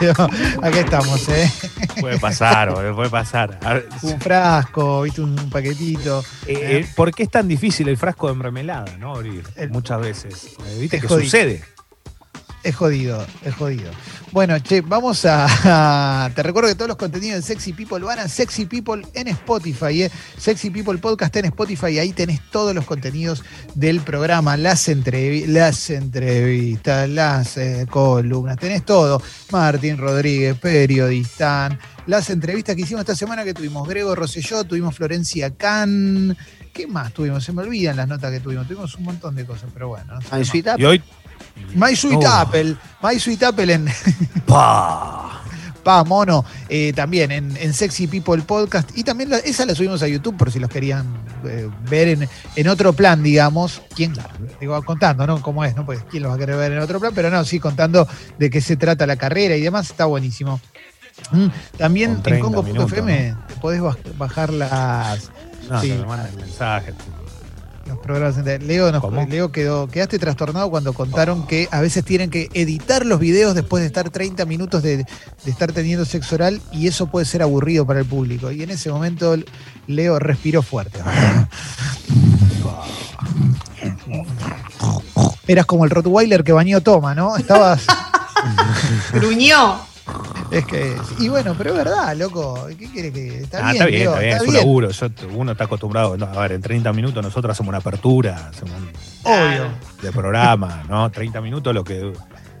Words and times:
Leo. 0.00 0.12
Acá 0.62 0.80
estamos, 0.80 1.28
¿eh? 1.28 1.50
Puede 2.00 2.18
pasar, 2.18 2.72
puede 2.94 3.10
pasar. 3.10 3.58
Ver, 3.60 3.88
Un 4.02 4.20
frasco, 4.20 5.02
viste, 5.02 5.20
un 5.20 5.34
paquetito. 5.50 6.20
eh, 6.46 6.80
eh, 6.82 6.88
¿Por 6.94 7.12
qué 7.14 7.24
es 7.24 7.30
tan 7.30 7.46
difícil 7.48 7.88
el 7.88 7.96
frasco 7.96 8.28
de 8.28 8.34
mermelada, 8.34 8.96
no? 8.98 9.14
Abrir 9.14 9.42
El- 9.56 9.70
muchas 9.70 10.00
veces. 10.00 10.56
Eh, 10.66 10.78
¿Viste 10.80 11.00
que 11.00 11.08
jodido. 11.08 11.24
sucede? 11.24 11.62
Es 12.66 12.74
jodido, 12.74 13.24
es 13.44 13.54
jodido. 13.54 13.92
Bueno, 14.32 14.58
che, 14.58 14.80
vamos 14.80 15.24
a. 15.24 16.28
Te 16.34 16.42
recuerdo 16.42 16.68
que 16.68 16.74
todos 16.74 16.88
los 16.88 16.96
contenidos 16.96 17.36
de 17.36 17.42
Sexy 17.42 17.72
People 17.72 18.00
van 18.00 18.18
a 18.18 18.26
Sexy 18.26 18.66
People 18.66 19.06
en 19.14 19.28
Spotify, 19.28 20.02
¿eh? 20.02 20.10
Sexy 20.36 20.70
People 20.70 20.98
Podcast 20.98 21.36
en 21.36 21.44
Spotify, 21.44 21.90
y 21.90 21.98
ahí 22.00 22.12
tenés 22.12 22.40
todos 22.50 22.74
los 22.74 22.84
contenidos 22.84 23.44
del 23.76 24.00
programa, 24.00 24.56
las, 24.56 24.88
entrevi- 24.88 25.46
las 25.46 25.90
entrevistas, 25.90 27.08
las 27.08 27.56
eh, 27.56 27.86
columnas, 27.88 28.56
tenés 28.58 28.84
todo. 28.84 29.22
Martín 29.52 29.96
Rodríguez, 29.96 30.58
periodista, 30.58 31.78
las 32.08 32.30
entrevistas 32.30 32.74
que 32.74 32.82
hicimos 32.82 33.02
esta 33.02 33.14
semana 33.14 33.44
que 33.44 33.54
tuvimos 33.54 33.86
Grego 33.88 34.16
Rosselló, 34.16 34.64
tuvimos 34.64 34.96
Florencia 34.96 35.54
Can. 35.54 36.36
¿Qué 36.72 36.88
más 36.88 37.12
tuvimos? 37.12 37.44
Se 37.44 37.52
me 37.52 37.62
olvidan 37.62 37.96
las 37.96 38.08
notas 38.08 38.32
que 38.32 38.40
tuvimos. 38.40 38.66
Tuvimos 38.66 38.92
un 38.96 39.04
montón 39.04 39.36
de 39.36 39.46
cosas, 39.46 39.70
pero 39.72 39.86
bueno. 39.86 40.14
no 40.14 40.44
sé. 40.44 40.64
Y 40.76 40.84
hoy. 40.84 41.02
My 41.74 41.94
Sweet 41.96 42.18
Oh. 42.22 42.26
Apple, 42.28 42.76
My 43.02 43.18
Sweet 43.20 43.42
Apple 43.42 43.72
en 43.72 43.86
¡Pah! 44.46 45.42
Pa 45.82 46.02
Mono, 46.02 46.44
eh, 46.68 46.92
también 46.96 47.30
en, 47.30 47.56
en 47.56 47.72
Sexy 47.72 48.08
People 48.08 48.42
Podcast. 48.42 48.90
Y 48.98 49.04
también 49.04 49.30
la- 49.30 49.38
esa 49.38 49.64
la 49.64 49.74
subimos 49.74 50.02
a 50.02 50.08
YouTube 50.08 50.36
por 50.36 50.50
si 50.50 50.58
los 50.58 50.68
querían 50.68 51.06
eh, 51.44 51.68
ver 51.88 52.08
en, 52.08 52.28
en 52.56 52.68
otro 52.68 52.92
plan, 52.92 53.22
digamos. 53.22 53.82
¿Quién? 53.94 54.12
Digo, 54.60 54.82
contando, 54.82 55.26
¿no? 55.28 55.40
¿Cómo 55.40 55.64
es? 55.64 55.76
¿no? 55.76 55.86
Pues 55.86 56.00
quién 56.10 56.24
los 56.24 56.32
va 56.32 56.36
a 56.36 56.38
querer 56.38 56.56
ver 56.56 56.72
en 56.72 56.80
otro 56.80 56.98
plan, 56.98 57.12
pero 57.14 57.30
no, 57.30 57.44
sí, 57.44 57.60
contando 57.60 58.08
de 58.36 58.50
qué 58.50 58.60
se 58.60 58.76
trata 58.76 59.06
la 59.06 59.14
carrera 59.16 59.54
y 59.54 59.60
demás, 59.60 59.88
está 59.90 60.06
buenísimo. 60.06 60.60
Mm, 61.30 61.46
También 61.78 62.10
en 62.10 62.22
30 62.22 62.42
Congo.fm 62.44 63.36
te 63.46 63.54
podés 63.54 63.80
baj- 63.80 64.18
bajar 64.18 64.52
las, 64.52 65.30
No, 65.70 65.80
Sí. 65.80 65.90
te 65.90 66.04
mandan 66.04 66.26
el 66.26 66.36
mensaje. 66.36 66.94
Los 67.86 67.98
programas. 67.98 68.44
de- 68.44 68.58
Leo. 68.58 68.90
Leo 69.28 69.52
quedó, 69.52 69.86
quedaste 69.88 70.18
trastornado 70.18 70.68
cuando 70.70 70.92
contaron 70.92 71.46
que 71.46 71.68
a 71.70 71.80
veces 71.80 72.04
tienen 72.04 72.30
que 72.30 72.48
editar 72.54 73.06
los 73.06 73.18
videos 73.20 73.54
después 73.54 73.80
de 73.82 73.86
estar 73.86 74.10
30 74.10 74.44
minutos 74.44 74.82
de, 74.82 74.98
de 74.98 75.06
estar 75.50 75.72
teniendo 75.72 76.04
sexo 76.04 76.34
oral 76.36 76.60
y 76.72 76.86
eso 76.88 77.06
puede 77.06 77.26
ser 77.26 77.42
aburrido 77.42 77.86
para 77.86 78.00
el 78.00 78.06
público. 78.06 78.50
Y 78.50 78.62
en 78.62 78.70
ese 78.70 78.90
momento 78.90 79.36
Leo 79.86 80.18
respiró 80.18 80.62
fuerte. 80.62 81.00
Eras 85.46 85.66
como 85.66 85.84
el 85.84 85.90
Rottweiler 85.90 86.42
que 86.44 86.52
bañó 86.52 86.80
Toma, 86.80 87.14
¿no? 87.14 87.36
Estabas. 87.36 87.84
Gruñó. 89.12 89.80
Es 90.58 90.64
que. 90.66 90.96
Y 91.18 91.28
bueno, 91.28 91.54
pero 91.56 91.70
es 91.70 91.76
verdad, 91.76 92.16
loco. 92.16 92.66
¿Qué 92.78 92.90
quiere 92.90 93.12
que.? 93.12 93.42
Está 93.42 93.58
Ah, 93.68 93.72
bien, 93.72 93.74
está 93.74 93.86
bien, 93.86 94.02
está 94.08 94.18
bien, 94.20 94.36
es 94.36 94.42
un 94.42 94.54
laburo. 94.54 94.90
Yo- 94.90 95.06
uno 95.34 95.52
está 95.52 95.64
acostumbrado. 95.64 96.16
no, 96.16 96.26
a 96.26 96.40
ver, 96.42 96.52
en 96.52 96.62
30 96.62 96.92
minutos 96.92 97.22
nosotros 97.22 97.52
hacemos 97.52 97.68
una 97.70 97.78
apertura, 97.78 98.50
hacemos 98.52 98.74
un 98.80 98.90
Obvio. 99.24 99.68
de 100.02 100.12
programa, 100.12 100.84
¿no? 100.88 101.10
30 101.10 101.40
minutos 101.40 101.74
lo 101.74 101.84
que 101.84 102.12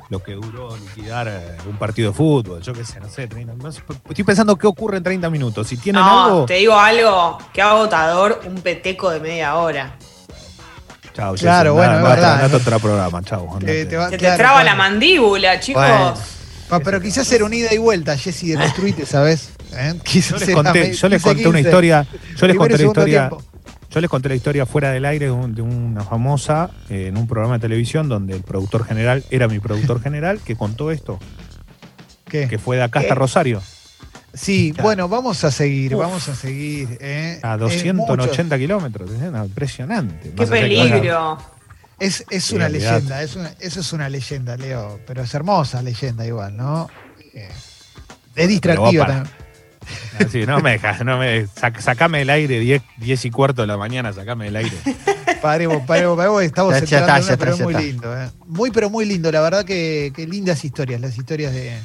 lo 0.08 0.22
que 0.22 0.32
duró 0.34 0.76
liquidar 0.76 1.26
eh, 1.28 1.56
un 1.68 1.76
partido 1.78 2.12
de 2.12 2.16
fútbol, 2.16 2.62
yo 2.62 2.72
qué 2.72 2.84
sé, 2.84 3.00
no 3.00 3.08
sé, 3.08 3.26
30, 3.26 3.54
no 3.54 3.72
sé, 3.72 3.82
estoy 4.08 4.24
pensando 4.24 4.54
qué 4.56 4.68
ocurre 4.68 4.98
en 4.98 5.02
30 5.02 5.28
minutos. 5.30 5.66
Si 5.66 5.76
tienen 5.76 6.00
No, 6.00 6.24
algo, 6.26 6.46
te 6.46 6.54
digo 6.54 6.78
algo, 6.78 7.38
que 7.52 7.60
agotador, 7.60 8.40
un 8.46 8.54
peteco 8.60 9.10
de 9.10 9.18
media 9.18 9.56
hora. 9.56 9.96
chao, 11.12 11.34
Claro, 11.34 11.74
bueno, 11.74 11.94
es 11.94 11.98
andá, 11.98 12.08
verdad. 12.36 12.54
otro 12.54 12.78
programa, 12.78 13.20
chao. 13.24 13.58
Te- 13.58 13.86
te 13.86 13.96
va- 13.96 14.10
Se 14.10 14.16
claro, 14.16 14.34
te 14.36 14.38
traba 14.38 14.60
claro. 14.60 14.64
la 14.64 14.74
mandíbula, 14.76 15.58
chicos. 15.58 15.82
Bueno. 15.82 16.14
Pero 16.84 17.00
quizás 17.00 17.30
era 17.32 17.44
una 17.44 17.56
ida 17.56 17.72
y 17.72 17.78
vuelta, 17.78 18.16
Jessy, 18.16 18.48
de 18.48 18.56
construite, 18.56 19.06
¿sabes? 19.06 19.50
¿Eh? 19.72 19.92
Yo 19.94 20.02
Quizás 20.02 20.40
les 20.40 20.50
conté, 20.54 20.72
me- 20.72 20.92
yo 20.92 21.08
les 21.08 21.22
15, 21.22 21.34
conté 21.34 21.48
una 21.48 21.58
15. 21.58 21.68
historia, 21.68 22.06
yo 22.36 22.46
les 22.46 22.56
conté 22.56 22.78
la 22.78 22.84
historia, 22.84 23.28
tiempo. 23.28 23.44
yo 23.90 24.00
les 24.00 24.10
conté 24.10 24.28
la 24.28 24.34
historia 24.34 24.66
fuera 24.66 24.90
del 24.90 25.04
aire 25.04 25.26
de, 25.26 25.32
un- 25.32 25.54
de 25.54 25.62
una 25.62 26.02
famosa 26.04 26.70
eh, 26.88 27.06
en 27.08 27.16
un 27.16 27.26
programa 27.26 27.54
de 27.54 27.60
televisión 27.60 28.08
donde 28.08 28.34
el 28.34 28.42
productor 28.42 28.84
general 28.84 29.24
era 29.30 29.48
mi 29.48 29.58
productor 29.60 30.02
general 30.02 30.40
que 30.44 30.56
contó 30.56 30.90
esto, 30.90 31.18
¿Qué? 32.28 32.48
que 32.48 32.58
fue 32.58 32.76
de 32.76 32.82
acá 32.82 33.00
hasta 33.00 33.14
¿Qué? 33.14 33.18
Rosario, 33.18 33.62
Sí, 34.34 34.72
Claro. 34.72 34.82
bueno, 34.84 35.08
vamos 35.08 35.44
a 35.44 35.50
seguir, 35.50 35.94
Uf. 35.94 36.00
vamos 36.02 36.28
a 36.28 36.34
seguir. 36.34 36.98
¿eh? 37.00 37.38
a 37.42 37.54
Es 37.54 37.60
280 37.60 38.58
kilómetros, 38.58 39.08
impresionante. 39.10 40.30
Qué 40.36 40.46
peligro. 40.46 41.38
Es, 41.98 42.24
es 42.30 42.50
una 42.50 42.68
leyenda, 42.68 43.22
es 43.22 43.36
una- 43.36 43.54
eso 43.58 43.80
es 43.80 43.92
una 43.92 44.08
leyenda, 44.08 44.56
Leo, 44.56 45.00
pero 45.06 45.22
es 45.22 45.32
hermosa 45.34 45.80
leyenda 45.82 46.26
igual, 46.26 46.56
¿no? 46.56 46.88
Eh, 47.32 47.48
es 48.34 48.48
distractiva 48.48 49.06
para. 49.06 49.14
también. 49.22 49.36
Ah, 50.18 50.24
sí, 50.30 50.44
no 50.46 50.60
me 50.60 50.72
dejas, 50.72 51.04
no 51.04 51.16
me, 51.16 51.46
sac- 51.46 51.80
sacame 51.80 52.18
del 52.18 52.30
aire 52.30 52.58
10, 52.58 52.82
10 52.98 53.24
y 53.24 53.30
cuarto 53.30 53.62
de 53.62 53.68
la 53.68 53.76
mañana, 53.76 54.12
sacame 54.12 54.46
del 54.46 54.56
aire. 54.56 54.76
Paremos, 55.42 55.82
paremos, 55.86 56.16
paremos, 56.16 56.42
estamos 56.42 56.74
está, 56.74 57.20
pero 57.38 57.54
es 57.54 57.60
muy 57.60 57.74
lindo, 57.74 58.20
¿eh? 58.20 58.28
Muy, 58.46 58.70
pero 58.70 58.90
muy 58.90 59.04
lindo, 59.04 59.30
la 59.30 59.40
verdad 59.40 59.64
que, 59.64 60.12
que 60.14 60.26
lindas 60.26 60.64
historias, 60.64 61.00
las 61.00 61.16
historias 61.16 61.52
de... 61.52 61.78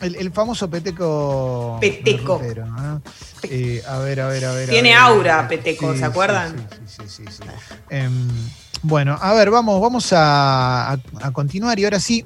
El, 0.00 0.16
el 0.16 0.32
famoso 0.32 0.68
Peteco... 0.68 1.78
Peteco. 1.80 2.38
Rutero, 2.38 2.66
¿no? 2.66 3.00
Eh, 3.44 3.82
a 3.86 3.98
ver, 3.98 4.20
a 4.20 4.28
ver, 4.28 4.44
a 4.44 4.52
ver. 4.52 4.68
a 4.68 4.72
Tiene 4.72 4.90
ver. 4.90 4.98
aura, 4.98 5.48
Peteco, 5.48 5.96
¿se 5.96 6.04
acuerdan? 6.04 6.56
Sí, 6.86 6.86
sí, 6.98 7.02
sí. 7.08 7.24
sí, 7.28 7.32
sí. 7.42 7.74
Em, 7.90 8.28
bueno, 8.82 9.18
a 9.20 9.34
ver, 9.34 9.50
vamos, 9.50 9.78
vamos 9.80 10.08
a, 10.12 10.98
continuar 11.32 11.78
y 11.78 11.84
ahora 11.84 12.00
sí, 12.00 12.24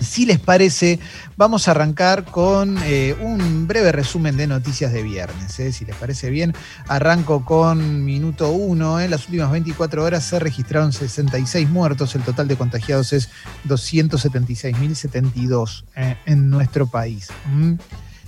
si 0.00 0.24
les 0.26 0.38
parece, 0.38 1.00
vamos 1.36 1.66
a 1.66 1.72
arrancar 1.72 2.24
con 2.24 2.78
eh, 2.84 3.16
un 3.20 3.66
breve 3.66 3.90
resumen 3.92 4.36
de 4.36 4.46
noticias 4.46 4.92
de 4.92 5.02
viernes. 5.02 5.58
eh, 5.60 5.72
si 5.72 5.84
les 5.84 5.96
parece 5.96 6.30
bien, 6.30 6.54
arranco 6.88 7.44
con 7.44 8.04
minuto 8.04 8.50
uno. 8.50 9.00
En 9.00 9.10
las 9.10 9.24
últimas 9.26 9.50
24 9.50 10.04
horas 10.04 10.24
se 10.24 10.38
registraron 10.38 10.92
66 10.92 11.68
muertos. 11.68 12.14
El 12.14 12.22
total 12.22 12.46
de 12.48 12.56
contagiados 12.56 13.12
es 13.12 13.28
276.072 13.68 15.84
eh, 15.96 16.16
en 16.26 16.48
nuestro 16.48 16.86
país. 16.86 17.28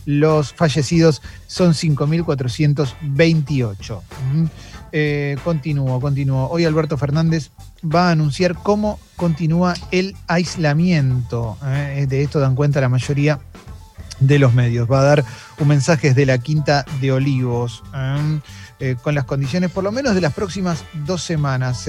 Los 0.06 0.52
fallecidos 0.52 1.22
son 1.46 1.72
5.428. 1.72 4.00
¿m? 4.32 4.50
Eh, 4.96 5.36
continúo, 5.42 6.00
continúo. 6.00 6.46
Hoy 6.50 6.64
Alberto 6.64 6.96
Fernández 6.96 7.50
va 7.84 8.06
a 8.08 8.10
anunciar 8.12 8.54
cómo 8.54 9.00
continúa 9.16 9.74
el 9.90 10.14
aislamiento. 10.28 11.58
¿eh? 11.66 12.06
De 12.08 12.22
esto 12.22 12.38
dan 12.38 12.54
cuenta 12.54 12.80
la 12.80 12.88
mayoría 12.88 13.40
de 14.20 14.38
los 14.38 14.54
medios. 14.54 14.88
Va 14.88 15.00
a 15.00 15.02
dar 15.02 15.24
un 15.58 15.66
mensaje 15.66 16.10
desde 16.10 16.26
la 16.26 16.38
Quinta 16.38 16.86
de 17.00 17.10
Olivos. 17.10 17.82
¿eh? 17.92 18.38
Eh, 18.78 18.96
con 19.02 19.14
las 19.16 19.24
condiciones 19.24 19.70
por 19.70 19.82
lo 19.82 19.90
menos 19.90 20.14
de 20.14 20.20
las 20.20 20.32
próximas 20.32 20.84
dos 21.06 21.22
semanas. 21.22 21.88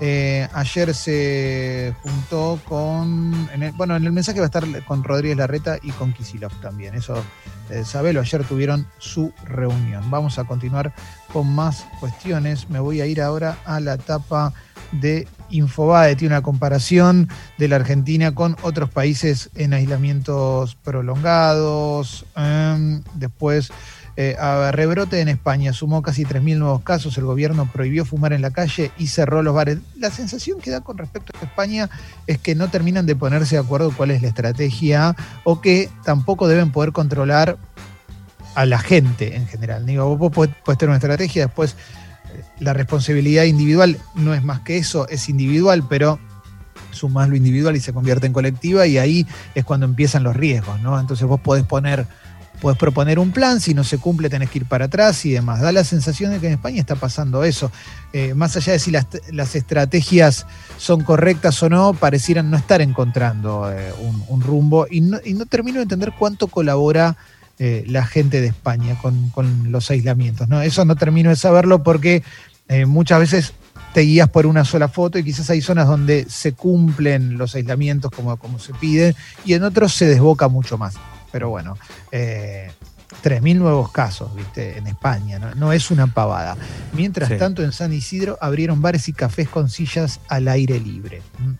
ayer 0.00 0.94
se 0.94 1.94
juntó 2.02 2.60
con, 2.68 3.48
el- 3.60 3.72
bueno, 3.72 3.96
en 3.96 4.04
el 4.04 4.12
mensaje 4.12 4.38
va 4.38 4.44
a 4.46 4.50
estar 4.54 4.64
con 4.84 5.02
Rodríguez 5.02 5.36
Larreta 5.36 5.78
y 5.82 5.90
con 5.92 6.12
Kisilov 6.12 6.52
también, 6.60 6.94
eso 6.94 7.22
eh, 7.70 7.84
sabelo, 7.84 8.20
ayer 8.20 8.44
tuvieron 8.44 8.86
su 8.98 9.32
reunión. 9.44 10.10
Vamos 10.10 10.38
a 10.38 10.44
continuar 10.44 10.92
con 11.32 11.52
más 11.54 11.86
cuestiones, 12.00 12.70
me 12.70 12.78
voy 12.78 13.00
a 13.00 13.06
ir 13.06 13.20
ahora 13.20 13.58
a 13.64 13.80
la 13.80 13.94
etapa 13.94 14.52
de 14.92 15.26
Infobae, 15.50 16.16
tiene 16.16 16.34
una 16.34 16.42
comparación 16.42 17.28
de 17.58 17.68
la 17.68 17.76
Argentina 17.76 18.34
con 18.34 18.56
otros 18.62 18.90
países 18.90 19.50
en 19.54 19.72
aislamientos 19.72 20.76
prolongados, 20.76 22.24
em, 22.36 23.02
después 23.14 23.70
eh, 24.18 24.34
a 24.38 24.72
rebrote 24.72 25.20
en 25.20 25.28
España, 25.28 25.74
sumó 25.74 26.00
casi 26.00 26.24
3.000 26.24 26.56
nuevos 26.56 26.82
casos, 26.82 27.18
el 27.18 27.24
gobierno 27.24 27.70
prohibió 27.70 28.06
fumar 28.06 28.32
en 28.32 28.40
la 28.40 28.50
calle 28.50 28.90
y 28.96 29.08
cerró 29.08 29.42
los 29.42 29.54
bares. 29.54 29.78
La 29.98 30.10
sensación 30.10 30.58
que 30.58 30.70
da 30.70 30.80
con 30.80 30.96
respecto 30.96 31.32
a 31.38 31.44
España 31.44 31.90
es 32.26 32.38
que 32.38 32.54
no 32.54 32.68
terminan 32.68 33.04
de 33.04 33.14
ponerse 33.14 33.56
de 33.56 33.60
acuerdo 33.60 33.92
cuál 33.94 34.10
es 34.12 34.22
la 34.22 34.28
estrategia 34.28 35.14
o 35.44 35.60
que 35.60 35.90
tampoco 36.02 36.48
deben 36.48 36.72
poder 36.72 36.92
controlar 36.92 37.58
a 38.54 38.64
la 38.64 38.78
gente 38.78 39.36
en 39.36 39.46
general. 39.46 39.84
Digo, 39.84 40.16
vos 40.16 40.32
podés, 40.32 40.54
podés 40.64 40.78
tener 40.78 40.90
una 40.90 40.96
estrategia, 40.96 41.46
después 41.46 41.76
eh, 42.34 42.42
la 42.58 42.72
responsabilidad 42.72 43.44
individual 43.44 43.98
no 44.14 44.32
es 44.32 44.42
más 44.42 44.60
que 44.60 44.78
eso, 44.78 45.06
es 45.08 45.28
individual, 45.28 45.84
pero 45.90 46.18
sumás 46.90 47.28
lo 47.28 47.36
individual 47.36 47.76
y 47.76 47.80
se 47.80 47.92
convierte 47.92 48.26
en 48.26 48.32
colectiva 48.32 48.86
y 48.86 48.96
ahí 48.96 49.26
es 49.54 49.64
cuando 49.66 49.84
empiezan 49.84 50.22
los 50.22 50.34
riesgos, 50.34 50.80
¿no? 50.80 50.98
Entonces 50.98 51.26
vos 51.26 51.38
podés 51.38 51.64
poner 51.64 52.06
Podés 52.66 52.80
proponer 52.80 53.20
un 53.20 53.30
plan, 53.30 53.60
si 53.60 53.74
no 53.74 53.84
se 53.84 53.96
cumple 53.98 54.28
tenés 54.28 54.50
que 54.50 54.58
ir 54.58 54.66
para 54.66 54.86
atrás 54.86 55.24
y 55.24 55.30
demás. 55.30 55.60
Da 55.60 55.70
la 55.70 55.84
sensación 55.84 56.32
de 56.32 56.40
que 56.40 56.48
en 56.48 56.54
España 56.54 56.80
está 56.80 56.96
pasando 56.96 57.44
eso. 57.44 57.70
Eh, 58.12 58.34
más 58.34 58.56
allá 58.56 58.72
de 58.72 58.80
si 58.80 58.90
las, 58.90 59.54
estrategias 59.54 60.48
son 60.76 61.04
correctas 61.04 61.62
o 61.62 61.68
no, 61.68 61.94
parecieran 61.94 62.50
no 62.50 62.56
estar 62.56 62.80
encontrando 62.82 63.70
eh, 63.70 63.92
un, 64.28 64.40
rumbo 64.40 64.88
y 64.90 65.00
no, 65.00 65.20
y 65.24 65.34
no 65.34 65.46
termino 65.46 65.76
de 65.76 65.84
entender 65.84 66.12
cuánto 66.18 66.48
colabora 66.48 67.16
eh, 67.60 67.84
la 67.86 68.04
gente 68.04 68.40
de 68.40 68.48
España 68.48 68.98
con, 69.00 69.70
los 69.70 69.88
aislamientos. 69.92 70.48
¿no? 70.48 70.60
Eso 70.60 70.84
no 70.84 70.96
termino 70.96 71.30
de 71.30 71.36
saberlo 71.36 71.84
porque 71.84 72.24
muchas 72.84 73.20
veces 73.20 73.52
te 73.94 74.00
guías 74.00 74.28
por 74.28 74.44
una 74.44 74.64
sola 74.64 74.88
foto 74.88 75.20
y 75.20 75.22
quizás 75.22 75.50
hay 75.50 75.62
zonas 75.62 75.86
donde 75.86 76.26
se 76.28 76.54
cumplen 76.54 77.38
los 77.38 77.54
aislamientos 77.54 78.10
como, 78.10 78.36
como 78.38 78.58
se 78.58 78.74
pide 78.74 79.14
y 79.44 79.54
en 79.54 79.62
otros 79.62 79.94
se 79.94 80.06
desboca 80.06 80.48
mucho 80.48 80.76
más. 80.76 80.96
Pero 81.36 81.50
bueno, 81.50 81.76
eh, 82.12 82.70
3.000 83.22 83.58
nuevos 83.58 83.92
casos, 83.92 84.34
viste, 84.34 84.78
en 84.78 84.86
España, 84.86 85.38
¿no? 85.38 85.54
No 85.54 85.70
es 85.74 85.90
una 85.90 86.06
pavada. 86.06 86.56
Mientras 86.94 87.28
Sí. 87.28 87.36
tanto, 87.36 87.62
en 87.62 87.72
San 87.72 87.92
Isidro 87.92 88.38
abrieron 88.40 88.80
bares 88.80 89.06
y 89.08 89.12
cafés 89.12 89.50
con 89.50 89.68
sillas 89.68 90.18
al 90.28 90.48
aire 90.48 90.80
libre. 90.80 91.20
Mm. 91.38 91.52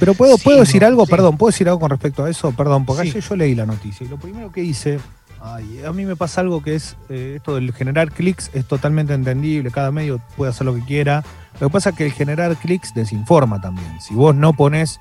Pero 0.00 0.14
puedo, 0.14 0.36
Sí, 0.36 0.42
puedo 0.42 0.58
decir 0.58 0.84
algo, 0.84 1.04
sí. 1.06 1.10
perdón, 1.12 1.36
puedo 1.36 1.52
decir 1.52 1.68
algo 1.68 1.78
con 1.78 1.90
respecto 1.90 2.24
a 2.24 2.30
eso, 2.30 2.50
perdón, 2.50 2.84
porque 2.84 3.02
ayer 3.02 3.22
yo 3.22 3.36
leí 3.36 3.54
la 3.54 3.66
noticia 3.66 4.04
y 4.04 4.08
lo 4.08 4.18
primero 4.18 4.50
que 4.50 4.64
hice, 4.64 4.98
ay, 5.40 5.82
a 5.86 5.92
mí 5.92 6.04
me 6.06 6.16
pasa 6.16 6.40
algo 6.40 6.60
que 6.60 6.74
es 6.74 6.96
eh, 7.08 7.34
esto 7.36 7.54
del 7.54 7.72
generar 7.72 8.10
clics 8.10 8.50
es 8.52 8.64
totalmente 8.66 9.14
entendible, 9.14 9.70
cada 9.70 9.92
medio 9.92 10.20
puede 10.36 10.50
hacer 10.50 10.64
lo 10.66 10.74
que 10.74 10.82
quiera. 10.84 11.22
Lo 11.60 11.68
que 11.68 11.72
pasa 11.72 11.90
es 11.90 11.96
que 11.96 12.06
el 12.06 12.12
generar 12.12 12.56
clics 12.56 12.92
desinforma 12.94 13.60
también. 13.60 14.00
Si 14.00 14.12
vos 14.14 14.34
no 14.34 14.54
pones, 14.54 14.98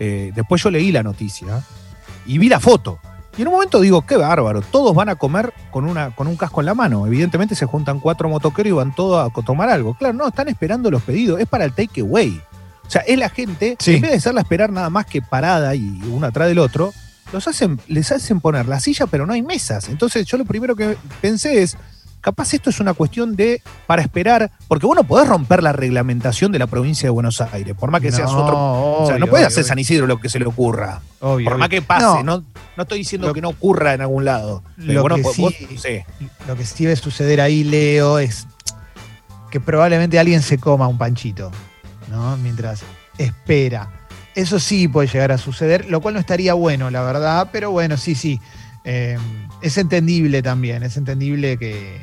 eh, 0.00 0.32
después 0.34 0.60
yo 0.64 0.70
leí 0.72 0.90
la 0.90 1.04
noticia 1.04 1.62
y 2.26 2.38
vi 2.38 2.48
la 2.48 2.58
foto. 2.60 2.98
Y 3.38 3.42
en 3.42 3.48
un 3.48 3.54
momento 3.54 3.80
digo, 3.80 4.02
qué 4.02 4.16
bárbaro, 4.16 4.60
todos 4.62 4.94
van 4.96 5.08
a 5.08 5.14
comer 5.14 5.54
con, 5.70 5.88
una, 5.88 6.10
con 6.14 6.26
un 6.26 6.36
casco 6.36 6.60
en 6.60 6.66
la 6.66 6.74
mano. 6.74 7.06
Evidentemente 7.06 7.54
se 7.54 7.66
juntan 7.66 8.00
cuatro 8.00 8.28
motoqueros 8.28 8.68
y 8.68 8.72
van 8.72 8.92
todos 8.94 9.30
a 9.30 9.42
tomar 9.42 9.70
algo. 9.70 9.94
Claro, 9.94 10.14
no, 10.14 10.26
están 10.26 10.48
esperando 10.48 10.90
los 10.90 11.02
pedidos, 11.02 11.38
es 11.40 11.46
para 11.46 11.64
el 11.64 11.72
takeaway. 11.72 12.42
O 12.86 12.90
sea, 12.90 13.02
es 13.02 13.16
la 13.16 13.28
gente, 13.28 13.76
Sí. 13.78 13.94
en 13.94 14.00
vez 14.02 14.10
de 14.10 14.16
hacerla 14.16 14.40
esperar 14.40 14.72
nada 14.72 14.90
más 14.90 15.06
que 15.06 15.22
parada 15.22 15.74
y 15.76 16.00
uno 16.10 16.26
atrás 16.26 16.48
del 16.48 16.58
otro, 16.58 16.92
los 17.32 17.46
hacen, 17.46 17.78
les 17.86 18.10
hacen 18.10 18.40
poner 18.40 18.66
la 18.66 18.80
silla, 18.80 19.06
pero 19.06 19.24
no 19.24 19.34
hay 19.34 19.42
mesas. 19.42 19.88
Entonces 19.88 20.26
yo 20.26 20.36
lo 20.36 20.44
primero 20.44 20.74
que 20.74 20.96
pensé 21.20 21.62
es, 21.62 21.76
capaz 22.20 22.52
esto 22.54 22.70
es 22.70 22.80
una 22.80 22.94
cuestión 22.94 23.36
de, 23.36 23.62
para 23.86 24.02
esperar, 24.02 24.50
porque 24.68 24.86
vos 24.86 24.96
no 24.96 25.04
podés 25.04 25.28
romper 25.28 25.62
la 25.62 25.72
reglamentación 25.72 26.52
de 26.52 26.58
la 26.58 26.66
provincia 26.66 27.06
de 27.06 27.10
Buenos 27.10 27.40
Aires, 27.40 27.74
por 27.78 27.90
más 27.90 28.00
que 28.00 28.10
seas 28.12 28.30
otro... 28.32 28.56
O 28.56 29.06
sea, 29.06 29.18
no 29.18 29.26
puede 29.26 29.44
hacer. 29.44 29.64
San 29.64 29.78
Isidro 29.78 30.06
lo 30.06 30.20
que 30.20 30.28
se 30.28 30.38
le 30.38 30.46
ocurra. 30.46 31.00
Obvio, 31.20 31.48
Por 31.50 31.58
más 31.58 31.68
obvio. 31.68 31.80
que 31.80 31.86
pase, 31.86 32.04
No. 32.04 32.22
no, 32.38 32.44
no, 32.76 32.82
estoy 32.82 32.98
diciendo 32.98 33.28
Lo- 33.28 33.34
que 33.34 33.40
no 33.40 33.48
ocurra 33.50 33.94
en 33.94 34.00
algún 34.00 34.24
lado. 34.24 34.62
Pero 34.76 34.92
Lo 34.92 35.00
bueno, 35.02 35.16
que 35.16 35.22
vos- 35.22 35.34
sí- 35.34 35.42
vos- 35.42 35.54
sí. 35.82 36.00
Lo 36.46 36.56
que 36.56 36.64
sí 36.64 36.84
debe 36.84 36.96
suceder 36.96 37.40
ahí, 37.40 37.64
Leo, 37.64 38.18
es 38.18 38.46
que 39.50 39.60
probablemente 39.60 40.18
alguien 40.18 40.42
se 40.42 40.58
coma 40.58 40.86
un 40.88 40.98
panchito, 40.98 41.50
¿no? 42.10 42.36
Mientras 42.38 42.82
espera. 43.16 43.90
Eso 44.34 44.60
sí 44.60 44.86
puede 44.88 45.08
llegar 45.08 45.32
a 45.32 45.38
suceder, 45.38 45.86
lo 45.90 46.00
cual 46.00 46.14
no 46.14 46.20
estaría 46.20 46.54
bueno, 46.54 46.90
la 46.90 47.02
verdad, 47.02 47.48
pero 47.52 47.70
bueno, 47.70 47.96
sí, 47.96 48.14
sí. 48.14 48.40
Eh, 48.84 49.18
es 49.62 49.76
entendible 49.78 50.42
también, 50.42 50.82
es 50.84 50.96
entendible 50.96 51.58
que 51.58 52.00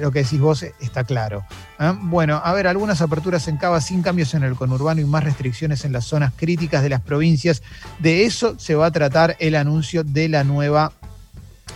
lo 0.00 0.10
que 0.10 0.22
decís 0.22 0.40
vos 0.40 0.62
está 0.80 1.04
claro. 1.04 1.44
¿eh? 1.78 1.92
Bueno, 2.00 2.40
a 2.42 2.52
ver, 2.52 2.66
algunas 2.66 3.00
aperturas 3.00 3.48
en 3.48 3.56
Cava 3.56 3.80
sin 3.80 4.02
cambios 4.02 4.34
en 4.34 4.42
el 4.42 4.54
conurbano 4.54 5.00
y 5.00 5.04
más 5.04 5.24
restricciones 5.24 5.84
en 5.84 5.92
las 5.92 6.04
zonas 6.04 6.32
críticas 6.36 6.82
de 6.82 6.88
las 6.88 7.00
provincias. 7.00 7.62
De 7.98 8.24
eso 8.24 8.58
se 8.58 8.74
va 8.74 8.86
a 8.86 8.90
tratar 8.90 9.36
el 9.38 9.54
anuncio 9.54 10.04
de 10.04 10.28
la 10.28 10.44
nueva 10.44 10.92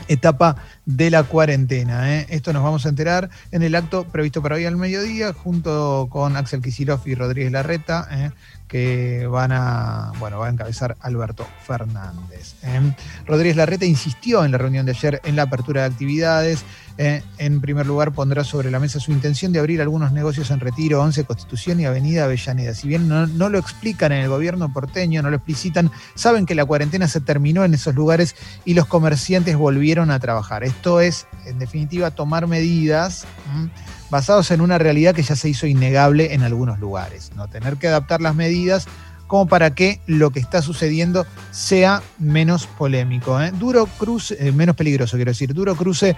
etapa 0.09 0.57
de 0.85 1.11
la 1.11 1.25
cuarentena. 1.25 2.15
¿eh? 2.15 2.27
Esto 2.29 2.53
nos 2.53 2.63
vamos 2.63 2.87
a 2.87 2.89
enterar 2.89 3.29
en 3.51 3.63
el 3.63 3.75
acto 3.75 4.05
previsto 4.05 4.43
para 4.43 4.57
hoy 4.57 4.65
al 4.65 4.77
mediodía, 4.77 5.33
junto 5.33 6.09
con 6.11 6.37
Axel 6.37 6.63
Kicillof 6.63 7.07
y 7.07 7.15
Rodríguez 7.15 7.53
Larreta, 7.53 8.09
¿eh? 8.11 8.31
que 8.69 9.27
van 9.27 9.53
a, 9.53 10.13
bueno, 10.19 10.39
va 10.39 10.47
a 10.47 10.51
encabezar 10.51 10.97
Alberto 11.01 11.47
Fernández. 11.67 12.55
¿eh? 12.63 12.81
Rodríguez 13.27 13.57
Larreta 13.57 13.85
insistió 13.85 14.45
en 14.45 14.53
la 14.53 14.59
reunión 14.59 14.87
de 14.87 14.93
ayer 14.93 15.21
en 15.25 15.37
la 15.37 15.43
apertura 15.43 15.83
de 15.83 15.89
actividades. 15.89 16.65
¿Eh? 16.99 17.23
En 17.39 17.61
primer 17.61 17.87
lugar, 17.87 18.13
pondrá 18.13 18.45
sobre 18.45 18.71
la 18.71 18.81
mesa 18.81 19.01
su 19.01 19.13
intención 19.13 19.53
de 19.53 19.59
abrir 19.59 19.81
algunos 19.81 20.13
negocios 20.13 20.51
en 20.51 20.61
Retiro, 20.61 21.01
11 21.03 21.25
Constitución 21.25 21.81
y 21.81 21.85
Avenida 21.85 22.25
Avellaneda. 22.25 22.75
Si 22.75 22.89
bien 22.89 23.09
no, 23.09 23.27
lo 23.27 23.59
explican 23.59 24.13
en 24.13 24.23
el 24.23 24.29
gobierno 24.29 24.73
porteño, 24.73 25.23
no 25.23 25.31
lo 25.31 25.37
explicitan, 25.37 25.91
saben 26.15 26.47
que 26.47 26.55
la 26.55 26.65
cuarentena 26.65 27.09
se 27.09 27.21
terminó 27.21 27.65
en 27.65 27.75
esos 27.75 27.95
lugares 27.95 28.35
y 28.65 28.75
los 28.75 28.87
comerciantes 28.87 29.57
volvieron 29.57 30.11
a 30.11 30.19
trabajar. 30.19 30.65
Esto 30.65 31.01
es, 31.01 31.27
en 31.45 31.59
definitiva, 31.59 32.11
tomar 32.11 32.47
medidas 32.47 33.27
¿m? 33.55 33.71
basados 34.11 34.51
en 34.51 34.61
una 34.61 34.79
realidad 34.79 35.15
que 35.15 35.23
ya 35.23 35.37
se 35.37 35.49
hizo 35.49 35.67
innegable 35.67 36.35
en 36.35 36.43
algunos 36.43 36.79
lugares. 36.79 37.33
¿no? 37.35 37.49
Tener 37.49 37.77
que 37.77 37.89
adaptar 37.89 38.21
las 38.21 38.35
medidas 38.35 38.87
como 39.27 39.47
para 39.47 39.75
que 39.75 40.01
lo 40.07 40.31
que 40.31 40.41
está 40.41 40.63
sucediendo 40.63 41.27
sea 41.51 42.03
menos 42.19 42.67
polémico. 42.67 43.41
¿eh? 43.41 43.53
Duro 43.53 43.87
cruce, 43.87 44.37
eh, 44.39 44.53
menos 44.53 44.77
peligroso, 44.77 45.17
quiero 45.17 45.33
decir, 45.33 45.53
duro 45.53 45.75
cruce 45.75 46.17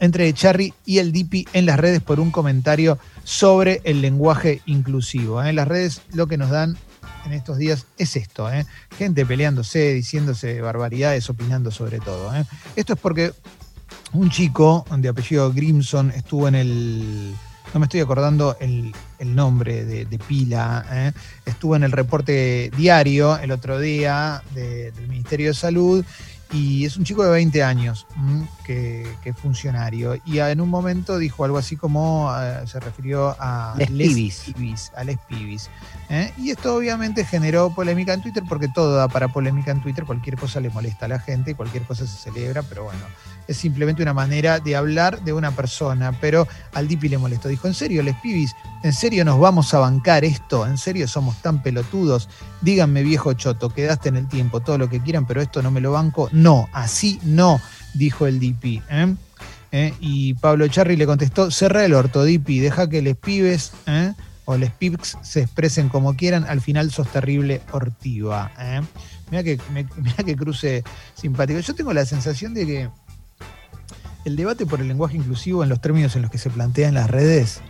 entre 0.00 0.32
Charry 0.32 0.72
y 0.86 0.98
el 0.98 1.12
Dipi 1.12 1.46
en 1.52 1.66
las 1.66 1.78
redes 1.78 2.00
por 2.02 2.20
un 2.20 2.30
comentario 2.30 2.98
sobre 3.24 3.80
el 3.84 4.00
lenguaje 4.00 4.62
inclusivo. 4.66 5.42
¿eh? 5.42 5.52
Las 5.52 5.68
redes 5.68 6.02
lo 6.12 6.26
que 6.26 6.36
nos 6.38 6.50
dan 6.50 6.76
en 7.26 7.32
estos 7.32 7.58
días 7.58 7.86
es 7.98 8.16
esto, 8.16 8.50
¿eh? 8.50 8.64
gente 8.96 9.26
peleándose, 9.26 9.92
diciéndose 9.94 10.60
barbaridades, 10.60 11.28
opinando 11.28 11.70
sobre 11.70 11.98
todo. 11.98 12.34
¿eh? 12.34 12.44
Esto 12.76 12.94
es 12.94 12.98
porque 13.00 13.32
un 14.12 14.30
chico 14.30 14.86
de 14.96 15.08
apellido 15.08 15.52
Grimson 15.52 16.10
estuvo 16.12 16.48
en 16.48 16.54
el, 16.54 17.34
no 17.74 17.80
me 17.80 17.86
estoy 17.86 18.00
acordando 18.00 18.56
el, 18.60 18.94
el 19.18 19.34
nombre 19.34 19.84
de, 19.84 20.18
pila, 20.18 20.86
¿eh? 20.90 21.12
estuvo 21.44 21.76
en 21.76 21.82
el 21.82 21.92
reporte 21.92 22.70
diario 22.76 23.36
el 23.38 23.50
otro 23.50 23.78
día 23.78 24.42
de- 24.54 24.92
del 24.92 25.08
Ministerio 25.08 25.48
de 25.48 25.54
Salud 25.54 26.04
y 26.52 26.84
es 26.84 26.96
un 26.96 27.04
chico 27.04 27.24
de 27.24 27.30
20 27.30 27.62
años 27.62 28.06
¿m? 28.16 28.46
que, 28.64 29.06
que 29.22 29.30
es 29.30 29.36
funcionario 29.36 30.16
y 30.24 30.38
en 30.38 30.60
un 30.60 30.68
momento 30.68 31.18
dijo 31.18 31.44
algo 31.44 31.58
así 31.58 31.76
como 31.76 32.32
eh, 32.38 32.66
se 32.66 32.80
refirió 32.80 33.36
a 33.38 33.74
Les 33.76 33.88
pibis. 33.88 34.40
pibis, 34.46 34.92
a 34.96 35.04
les 35.04 35.18
pibis. 35.18 35.70
¿eh? 36.08 36.32
Y 36.38 36.50
esto 36.50 36.74
obviamente 36.74 37.24
generó 37.24 37.70
polémica 37.74 38.14
en 38.14 38.22
Twitter 38.22 38.42
porque 38.48 38.68
todo 38.68 38.94
da 38.94 39.08
para 39.08 39.28
polémica 39.28 39.70
en 39.70 39.82
Twitter, 39.82 40.04
cualquier 40.04 40.36
cosa 40.36 40.60
le 40.60 40.70
molesta 40.70 41.06
a 41.06 41.08
la 41.08 41.20
gente, 41.20 41.54
cualquier 41.54 41.82
cosa 41.84 42.06
se 42.06 42.16
celebra, 42.16 42.62
pero 42.62 42.84
bueno, 42.84 43.00
es 43.48 43.56
simplemente 43.56 44.02
una 44.02 44.12
manera 44.14 44.60
de 44.60 44.76
hablar 44.76 45.22
de 45.22 45.32
una 45.32 45.50
persona, 45.52 46.12
pero 46.20 46.46
al 46.74 46.86
Dipi 46.86 47.08
le 47.08 47.18
molestó. 47.18 47.48
Dijo, 47.48 47.66
¿en 47.66 47.74
serio, 47.74 48.02
les 48.02 48.14
pibis? 48.16 48.54
¿En 48.82 48.92
serio 48.92 49.24
nos 49.24 49.40
vamos 49.40 49.72
a 49.74 49.78
bancar 49.78 50.24
esto? 50.24 50.66
¿En 50.66 50.78
serio 50.78 51.08
somos 51.08 51.40
tan 51.42 51.62
pelotudos? 51.62 52.28
Díganme, 52.60 53.02
viejo 53.02 53.32
choto, 53.34 53.70
quedaste 53.70 54.08
en 54.08 54.16
el 54.16 54.28
tiempo, 54.28 54.60
todo 54.60 54.78
lo 54.78 54.88
que 54.88 55.00
quieran, 55.00 55.26
pero 55.26 55.40
esto 55.40 55.62
no 55.62 55.70
me 55.70 55.80
lo 55.80 55.92
banco. 55.92 56.28
No, 56.32 56.68
así 56.72 57.20
no, 57.22 57.60
dijo 57.94 58.26
el 58.26 58.40
Dipi. 58.40 58.82
¿eh? 58.90 59.14
¿Eh? 59.70 59.94
Y 60.00 60.34
Pablo 60.34 60.66
Charri 60.68 60.96
le 60.96 61.06
contestó, 61.06 61.50
cerra 61.50 61.84
el 61.84 61.94
orto, 61.94 62.24
Dipi, 62.24 62.58
deja 62.60 62.88
que 62.88 63.02
les 63.02 63.16
pibes... 63.16 63.72
¿eh? 63.86 64.12
o 64.50 64.56
les 64.56 64.70
pips 64.70 65.18
se 65.20 65.42
expresen 65.42 65.90
como 65.90 66.16
quieran, 66.16 66.44
al 66.44 66.62
final 66.62 66.90
sos 66.90 67.06
terrible 67.12 67.60
ortiva. 67.70 68.50
¿eh? 68.58 68.80
Mira 69.30 69.42
que, 69.42 69.58
que 70.24 70.36
cruce 70.36 70.84
simpático. 71.12 71.60
Yo 71.60 71.74
tengo 71.74 71.92
la 71.92 72.06
sensación 72.06 72.54
de 72.54 72.66
que 72.66 72.88
el 74.24 74.36
debate 74.36 74.64
por 74.64 74.80
el 74.80 74.88
lenguaje 74.88 75.18
inclusivo 75.18 75.62
en 75.62 75.68
los 75.68 75.82
términos 75.82 76.16
en 76.16 76.22
los 76.22 76.30
que 76.30 76.38
se 76.38 76.48
plantea 76.48 76.88
en 76.88 76.94
las 76.94 77.10
redes 77.10 77.60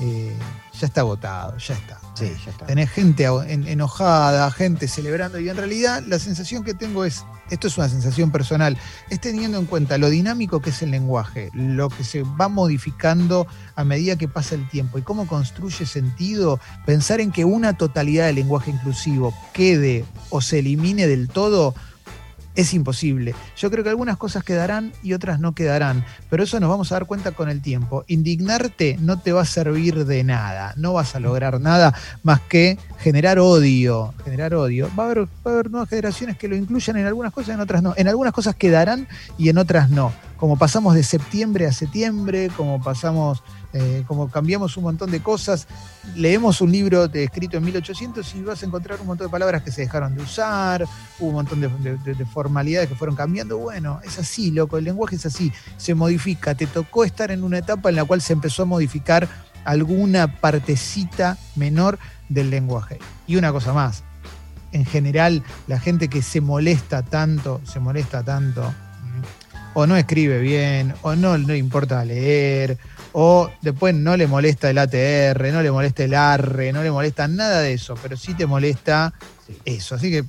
eh, 0.00 0.36
ya 0.78 0.86
está 0.86 1.00
agotado, 1.02 1.56
ya 1.58 1.74
está. 1.74 1.98
Sí, 2.14 2.32
ya 2.44 2.50
está. 2.50 2.66
Tenés 2.66 2.90
gente 2.90 3.24
en- 3.24 3.66
enojada, 3.66 4.50
gente 4.50 4.88
celebrando, 4.88 5.38
y 5.40 5.48
en 5.48 5.56
realidad 5.56 6.02
la 6.06 6.18
sensación 6.18 6.64
que 6.64 6.74
tengo 6.74 7.04
es, 7.04 7.24
esto 7.50 7.66
es 7.68 7.76
una 7.78 7.88
sensación 7.88 8.30
personal, 8.30 8.76
es 9.10 9.20
teniendo 9.20 9.58
en 9.58 9.66
cuenta 9.66 9.98
lo 9.98 10.08
dinámico 10.10 10.60
que 10.60 10.70
es 10.70 10.82
el 10.82 10.90
lenguaje, 10.90 11.50
lo 11.54 11.88
que 11.88 12.04
se 12.04 12.22
va 12.22 12.48
modificando 12.48 13.46
a 13.74 13.84
medida 13.84 14.16
que 14.16 14.28
pasa 14.28 14.54
el 14.54 14.68
tiempo 14.68 14.98
y 14.98 15.02
cómo 15.02 15.26
construye 15.26 15.86
sentido, 15.86 16.58
pensar 16.84 17.20
en 17.20 17.32
que 17.32 17.44
una 17.44 17.76
totalidad 17.76 18.26
del 18.26 18.36
lenguaje 18.36 18.70
inclusivo 18.70 19.34
quede 19.52 20.04
o 20.30 20.40
se 20.40 20.58
elimine 20.60 21.06
del 21.06 21.28
todo. 21.28 21.74
Es 22.56 22.72
imposible. 22.72 23.34
Yo 23.56 23.70
creo 23.70 23.84
que 23.84 23.90
algunas 23.90 24.16
cosas 24.16 24.42
quedarán 24.42 24.92
y 25.02 25.12
otras 25.12 25.40
no 25.40 25.54
quedarán, 25.54 26.04
pero 26.30 26.42
eso 26.42 26.58
nos 26.58 26.70
vamos 26.70 26.90
a 26.90 26.94
dar 26.94 27.06
cuenta 27.06 27.32
con 27.32 27.50
el 27.50 27.60
tiempo. 27.60 28.04
Indignarte 28.08 28.96
no 28.98 29.20
te 29.20 29.32
va 29.32 29.42
a 29.42 29.46
servir 29.46 30.06
de 30.06 30.24
nada, 30.24 30.72
no 30.76 30.94
vas 30.94 31.14
a 31.14 31.20
lograr 31.20 31.60
nada 31.60 31.94
más 32.22 32.40
que 32.40 32.78
generar 32.98 33.38
odio, 33.38 34.14
generar 34.24 34.54
odio. 34.54 34.88
Va 34.98 35.04
a 35.04 35.06
haber, 35.06 35.24
va 35.24 35.28
a 35.44 35.48
haber 35.50 35.70
nuevas 35.70 35.90
generaciones 35.90 36.38
que 36.38 36.48
lo 36.48 36.56
incluyan 36.56 36.96
en 36.96 37.06
algunas 37.06 37.32
cosas, 37.32 37.54
en 37.54 37.60
otras 37.60 37.82
no. 37.82 37.92
En 37.96 38.08
algunas 38.08 38.32
cosas 38.32 38.54
quedarán 38.54 39.06
y 39.36 39.50
en 39.50 39.58
otras 39.58 39.90
no. 39.90 40.12
Como 40.38 40.56
pasamos 40.56 40.94
de 40.94 41.02
septiembre 41.02 41.66
a 41.66 41.72
septiembre, 41.72 42.50
como 42.56 42.82
pasamos, 42.82 43.42
eh, 43.72 44.04
como 44.06 44.28
cambiamos 44.30 44.76
un 44.76 44.84
montón 44.84 45.10
de 45.10 45.20
cosas. 45.20 45.66
Leemos 46.14 46.60
un 46.60 46.72
libro 46.72 47.08
de- 47.08 47.24
escrito 47.24 47.56
en 47.56 47.64
1800 47.64 48.34
y 48.34 48.42
vas 48.42 48.62
a 48.62 48.66
encontrar 48.66 49.00
un 49.00 49.06
montón 49.06 49.26
de 49.26 49.30
palabras 49.30 49.62
que 49.62 49.70
se 49.72 49.82
dejaron 49.82 50.14
de 50.14 50.22
usar, 50.22 50.84
hubo 51.18 51.28
un 51.28 51.34
montón 51.34 51.60
de, 51.60 51.68
de- 51.68 51.96
de- 51.98 52.14
de 52.14 52.24
formalidades 52.26 52.88
que 52.88 52.94
fueron 52.94 53.16
cambiando. 53.16 53.58
Bueno, 53.58 54.00
es 54.04 54.18
así, 54.18 54.50
loco, 54.50 54.78
el 54.78 54.84
lenguaje 54.84 55.16
es 55.16 55.26
así, 55.26 55.52
se 55.76 55.94
modifica. 55.94 56.54
Te 56.54 56.66
tocó 56.66 57.04
estar 57.04 57.30
en 57.30 57.44
una 57.44 57.58
etapa 57.58 57.88
en 57.90 57.96
la 57.96 58.04
cual 58.04 58.20
se 58.22 58.32
empezó 58.32 58.62
a 58.62 58.66
modificar 58.66 59.28
alguna 59.64 60.28
partecita 60.40 61.36
menor 61.56 61.98
del 62.28 62.50
lenguaje. 62.50 62.98
Y 63.26 63.36
una 63.36 63.52
cosa 63.52 63.72
más, 63.72 64.04
en 64.72 64.84
general, 64.84 65.42
la 65.66 65.80
gente 65.80 66.08
que 66.08 66.22
se 66.22 66.40
molesta 66.40 67.02
tanto, 67.02 67.60
se 67.64 67.80
molesta 67.80 68.22
tanto, 68.22 68.72
o 69.74 69.86
no 69.86 69.96
escribe 69.96 70.38
bien, 70.40 70.94
o 71.02 71.14
no 71.16 71.36
le 71.36 71.58
importa 71.58 72.04
leer, 72.04 72.78
o 73.18 73.50
después 73.62 73.94
no 73.94 74.14
le 74.14 74.26
molesta 74.26 74.68
el 74.68 74.76
ATR, 74.76 75.50
no 75.50 75.62
le 75.62 75.70
molesta 75.70 76.04
el 76.04 76.12
ARRE, 76.14 76.70
no 76.70 76.82
le 76.82 76.90
molesta 76.90 77.26
nada 77.26 77.60
de 77.62 77.72
eso, 77.72 77.94
pero 78.02 78.14
sí 78.14 78.34
te 78.34 78.44
molesta 78.44 79.14
eso. 79.64 79.94
Así 79.94 80.10
que 80.10 80.22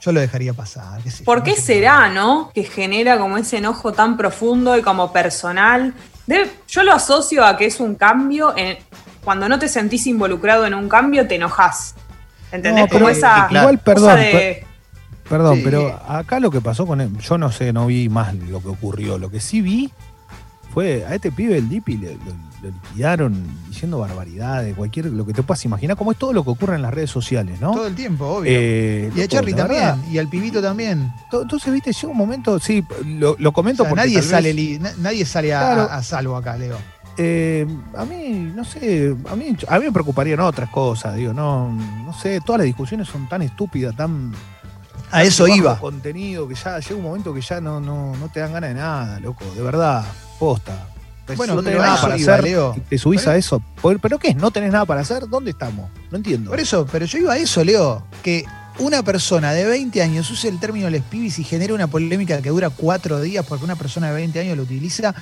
yo 0.00 0.12
lo 0.12 0.20
dejaría 0.20 0.52
pasar. 0.54 1.02
qué 1.02 1.10
¿Por 1.24 1.38
no 1.38 1.44
qué 1.44 1.56
sé. 1.56 1.62
será, 1.62 2.08
no? 2.08 2.52
Que 2.54 2.62
genera 2.62 3.18
como 3.18 3.36
ese 3.36 3.56
enojo 3.56 3.92
tan 3.92 4.16
profundo 4.16 4.78
y 4.78 4.82
como 4.82 5.12
personal. 5.12 5.92
Debe- 6.28 6.50
yo 6.68 6.84
lo 6.84 6.92
asocio 6.92 7.44
a 7.44 7.56
que 7.56 7.66
es 7.66 7.80
un 7.80 7.96
cambio. 7.96 8.54
en- 8.56 8.78
cuando 9.24 9.48
no 9.48 9.58
te 9.58 9.66
sentís 9.68 10.06
involucrado 10.06 10.66
en 10.66 10.74
un 10.74 10.88
cambio, 10.88 11.26
te 11.26 11.34
enojas. 11.34 11.96
¿Entendés? 12.52 12.84
No, 12.84 12.88
como 12.88 13.08
esa 13.08 13.48
eh, 13.50 13.54
igual, 13.58 13.80
cosa 13.80 13.84
perdón, 13.84 14.16
de- 14.20 14.66
Perdón, 15.28 15.56
Sí. 15.56 15.62
pero 15.64 16.00
acá 16.08 16.38
lo 16.38 16.52
que 16.52 16.60
pasó 16.60 16.86
con 16.86 17.00
él, 17.00 17.10
yo 17.18 17.36
no 17.36 17.50
sé, 17.50 17.72
no 17.72 17.86
vi 17.86 18.08
más 18.08 18.32
lo 18.36 18.62
que 18.62 18.68
ocurrió. 18.68 19.18
Lo 19.18 19.28
que 19.32 19.40
sí 19.40 19.60
vi 19.62 19.90
fue 20.76 21.06
a 21.06 21.14
este 21.14 21.32
pibe, 21.32 21.56
el 21.56 21.70
Dipi, 21.70 21.96
le, 21.96 22.16
lo, 22.16 22.32
lo 22.60 22.68
liquidaron 22.68 23.32
diciendo 23.66 23.98
barbaridades, 23.98 24.76
cualquier, 24.76 25.06
lo 25.06 25.24
que 25.24 25.32
te 25.32 25.42
puedas 25.42 25.64
imaginar, 25.64 25.96
como 25.96 26.12
es 26.12 26.18
todo 26.18 26.34
lo 26.34 26.44
que 26.44 26.50
ocurre 26.50 26.74
en 26.74 26.82
las 26.82 26.92
redes 26.92 27.08
sociales, 27.10 27.58
¿no? 27.62 27.70
Todo 27.72 27.86
el 27.86 27.94
tiempo, 27.94 28.26
obvio. 28.26 28.50
Eh, 28.54 29.10
y 29.16 29.22
a 29.22 29.26
Charlie 29.26 29.54
también, 29.54 29.80
verdad, 29.82 29.98
y 30.10 30.18
al 30.18 30.28
pibito 30.28 30.60
también. 30.60 31.10
to- 31.30 31.40
entonces, 31.40 31.72
viste, 31.72 31.94
llega 31.94 32.08
un 32.08 32.18
momento, 32.18 32.58
sí, 32.58 32.84
lo, 33.06 33.36
lo 33.38 33.48
O 33.48 33.52
comento 33.54 33.84
sea, 33.84 33.88
porque 33.88 34.04
nadie, 34.06 34.20
sale 34.20 34.48
vez, 34.48 34.54
li- 34.56 34.78
na- 34.78 34.92
nadie 34.98 35.24
sale 35.24 35.54
a, 35.54 35.60
Claro. 35.60 35.80
a- 35.90 35.94
a 35.96 36.02
salvo 36.02 36.36
acá, 36.36 36.58
Leo. 36.58 36.76
eh, 37.16 37.66
a 37.96 38.04
mí, 38.04 38.52
no 38.54 38.62
sé, 38.62 39.16
a 39.30 39.34
mí, 39.34 39.56
a 39.66 39.78
mí 39.78 39.84
me 39.86 39.92
preocuparían 39.92 40.40
otras 40.40 40.68
cosas, 40.68 41.16
digo, 41.16 41.32
no, 41.32 41.72
no 41.72 42.12
sé, 42.12 42.38
todas 42.44 42.58
las 42.58 42.66
discusiones 42.66 43.08
son 43.08 43.26
tan 43.30 43.40
estúpidas, 43.40 43.96
tan 43.96 44.32
A 45.10 45.22
eso 45.22 45.48
iba. 45.48 45.78
contenido 45.80 46.46
que 46.46 46.54
ya 46.54 46.78
llega 46.80 46.96
un 46.96 47.02
momento 47.02 47.32
que 47.32 47.40
ya 47.40 47.62
no, 47.62 47.80
no, 47.80 48.14
no 48.14 48.28
te 48.28 48.40
dan 48.40 48.52
ganas 48.52 48.68
de 48.74 48.74
nada, 48.78 49.18
loco. 49.20 49.42
De 49.56 49.62
verdad, 49.62 50.04
posta. 50.38 50.88
Pues 51.26 51.36
Bueno, 51.38 51.56
no 51.56 51.62
tenés 51.62 51.80
nada 51.80 52.00
para 52.00 52.14
hacer. 52.14 52.44
Leo. 52.44 52.76
Te 52.88 52.98
subís 52.98 53.22
Pero- 53.22 53.32
a 53.32 53.36
eso. 53.36 53.62
¿Pero 54.00 54.18
qué 54.18 54.28
es? 54.28 54.36
¿No 54.36 54.52
tenés 54.52 54.70
nada 54.70 54.84
para 54.84 55.00
hacer? 55.00 55.28
¿Dónde 55.28 55.50
estamos? 55.50 55.90
No 56.10 56.18
entiendo. 56.18 56.50
Por 56.50 56.60
eso, 56.60 56.86
pero 56.90 57.04
yo 57.04 57.18
iba 57.18 57.32
a 57.32 57.36
eso, 57.38 57.64
Leo, 57.64 58.06
que 58.22 58.44
una 58.78 59.02
persona 59.02 59.52
de 59.52 59.64
20 59.64 60.02
años 60.02 60.30
use 60.30 60.48
el 60.48 60.60
término 60.60 60.88
les 60.88 61.02
pibis 61.02 61.38
y 61.40 61.44
genere 61.44 61.72
una 61.72 61.88
polémica 61.88 62.40
que 62.42 62.50
dura 62.50 62.70
cuatro 62.70 63.20
días 63.20 63.44
porque 63.44 63.64
una 63.64 63.74
persona 63.74 64.08
de 64.10 64.14
20 64.14 64.38
años 64.38 64.56
lo 64.56 64.62
utiliza, 64.62 65.14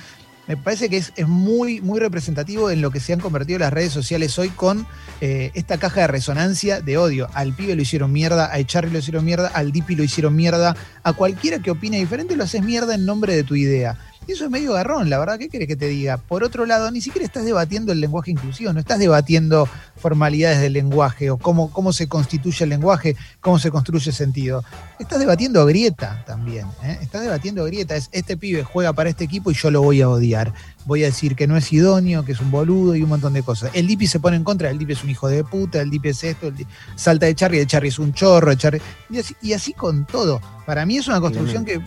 me 0.47 0.57
parece 0.57 0.89
que 0.89 0.97
es, 0.97 1.11
es 1.15 1.27
muy, 1.27 1.81
muy 1.81 1.99
representativo 1.99 2.69
en 2.69 2.81
lo 2.81 2.91
que 2.91 2.99
se 2.99 3.13
han 3.13 3.19
convertido 3.19 3.57
las 3.57 3.73
redes 3.73 3.91
sociales 3.91 4.37
hoy 4.37 4.49
con 4.49 4.85
eh, 5.21 5.49
esta 5.55 5.79
caja 5.79 6.01
de 6.01 6.07
resonancia 6.07 6.81
de 6.81 6.97
odio. 6.99 7.29
Al 7.33 7.53
pibe 7.53 7.73
lo 7.75 7.81
hicieron 7.81 8.11
mierda, 8.11 8.51
a 8.53 8.59
Echarri 8.59 8.91
lo 8.91 8.99
hicieron 8.99 9.25
mierda, 9.25 9.47
al 9.47 9.71
Dipi 9.71 9.95
lo 9.95 10.03
hicieron 10.03 10.35
mierda, 10.35 10.75
a 11.01 11.13
cualquiera 11.13 11.57
que 11.59 11.71
opine 11.71 11.97
diferente 11.97 12.35
lo 12.35 12.43
haces 12.43 12.61
mierda 12.61 12.93
en 12.93 13.05
nombre 13.07 13.35
de 13.35 13.43
tu 13.43 13.55
idea. 13.55 13.97
Y 14.27 14.31
eso 14.31 14.45
es 14.45 14.49
medio 14.49 14.73
garrón, 14.73 15.09
la 15.09 15.19
verdad, 15.19 15.37
¿qué 15.37 15.49
querés 15.49 15.67
que 15.67 15.75
te 15.75 15.87
diga? 15.87 16.17
Por 16.17 16.43
otro 16.43 16.65
lado, 16.65 16.89
ni 16.89 16.99
siquiera 16.99 17.25
estás 17.25 17.45
debatiendo 17.45 17.91
el 17.91 18.01
lenguaje 18.01 18.31
inclusivo, 18.31 18.73
no 18.73 18.79
estás 18.79 18.97
debatiendo 18.97 19.69
formalidades 19.97 20.59
del 20.61 20.73
lenguaje 20.73 21.29
o 21.29 21.37
cómo, 21.37 21.71
cómo 21.71 21.93
se 21.93 22.07
constituye 22.07 22.63
el 22.63 22.69
lenguaje, 22.71 23.15
cómo 23.39 23.59
se 23.59 23.69
construye 23.69 24.11
sentido. 24.11 24.63
Estás 24.99 25.19
debatiendo 25.19 25.63
grieta 25.67 26.23
también, 26.25 26.65
¿eh? 26.83 26.97
estás 27.01 27.21
debatiendo 27.21 27.63
grieta. 27.65 27.95
Es 27.95 28.09
este 28.13 28.35
pibe 28.35 28.63
juega 28.63 28.93
para 28.93 29.09
este 29.11 29.23
equipo 29.25 29.51
y 29.51 29.53
yo 29.53 29.69
lo 29.69 29.83
voy 29.83 30.01
a 30.01 30.09
odiar. 30.09 30.53
Voy 30.85 31.03
a 31.03 31.07
decir 31.07 31.35
que 31.35 31.45
no 31.47 31.55
es 31.57 31.71
idóneo, 31.71 32.25
que 32.25 32.31
es 32.31 32.39
un 32.39 32.49
boludo 32.49 32.95
y 32.95 33.03
un 33.03 33.09
montón 33.09 33.33
de 33.33 33.43
cosas. 33.43 33.69
El 33.73 33.85
Dipi 33.87 34.07
se 34.07 34.19
pone 34.19 34.37
en 34.37 34.43
contra, 34.43 34.69
el 34.71 34.77
Dipi 34.79 34.93
es 34.93 35.03
un 35.03 35.09
hijo 35.11 35.27
de 35.27 35.43
puta, 35.43 35.81
el 35.81 35.89
Dipi 35.91 36.09
es 36.09 36.23
esto, 36.23 36.47
el 36.47 36.55
Dipi- 36.55 36.67
salta 36.95 37.25
de 37.27 37.35
Charry, 37.35 37.59
el 37.59 37.67
Charry 37.67 37.89
es 37.89 37.99
un 37.99 38.13
chorro, 38.13 38.51
el 38.51 38.57
Charry, 38.57 38.81
y 39.09 39.19
así, 39.19 39.35
y 39.41 39.53
así 39.53 39.73
con 39.73 40.05
todo. 40.05 40.41
Para 40.65 40.85
mí 40.85 40.97
es 40.97 41.07
una 41.07 41.19
construcción 41.21 41.63
que 41.65 41.81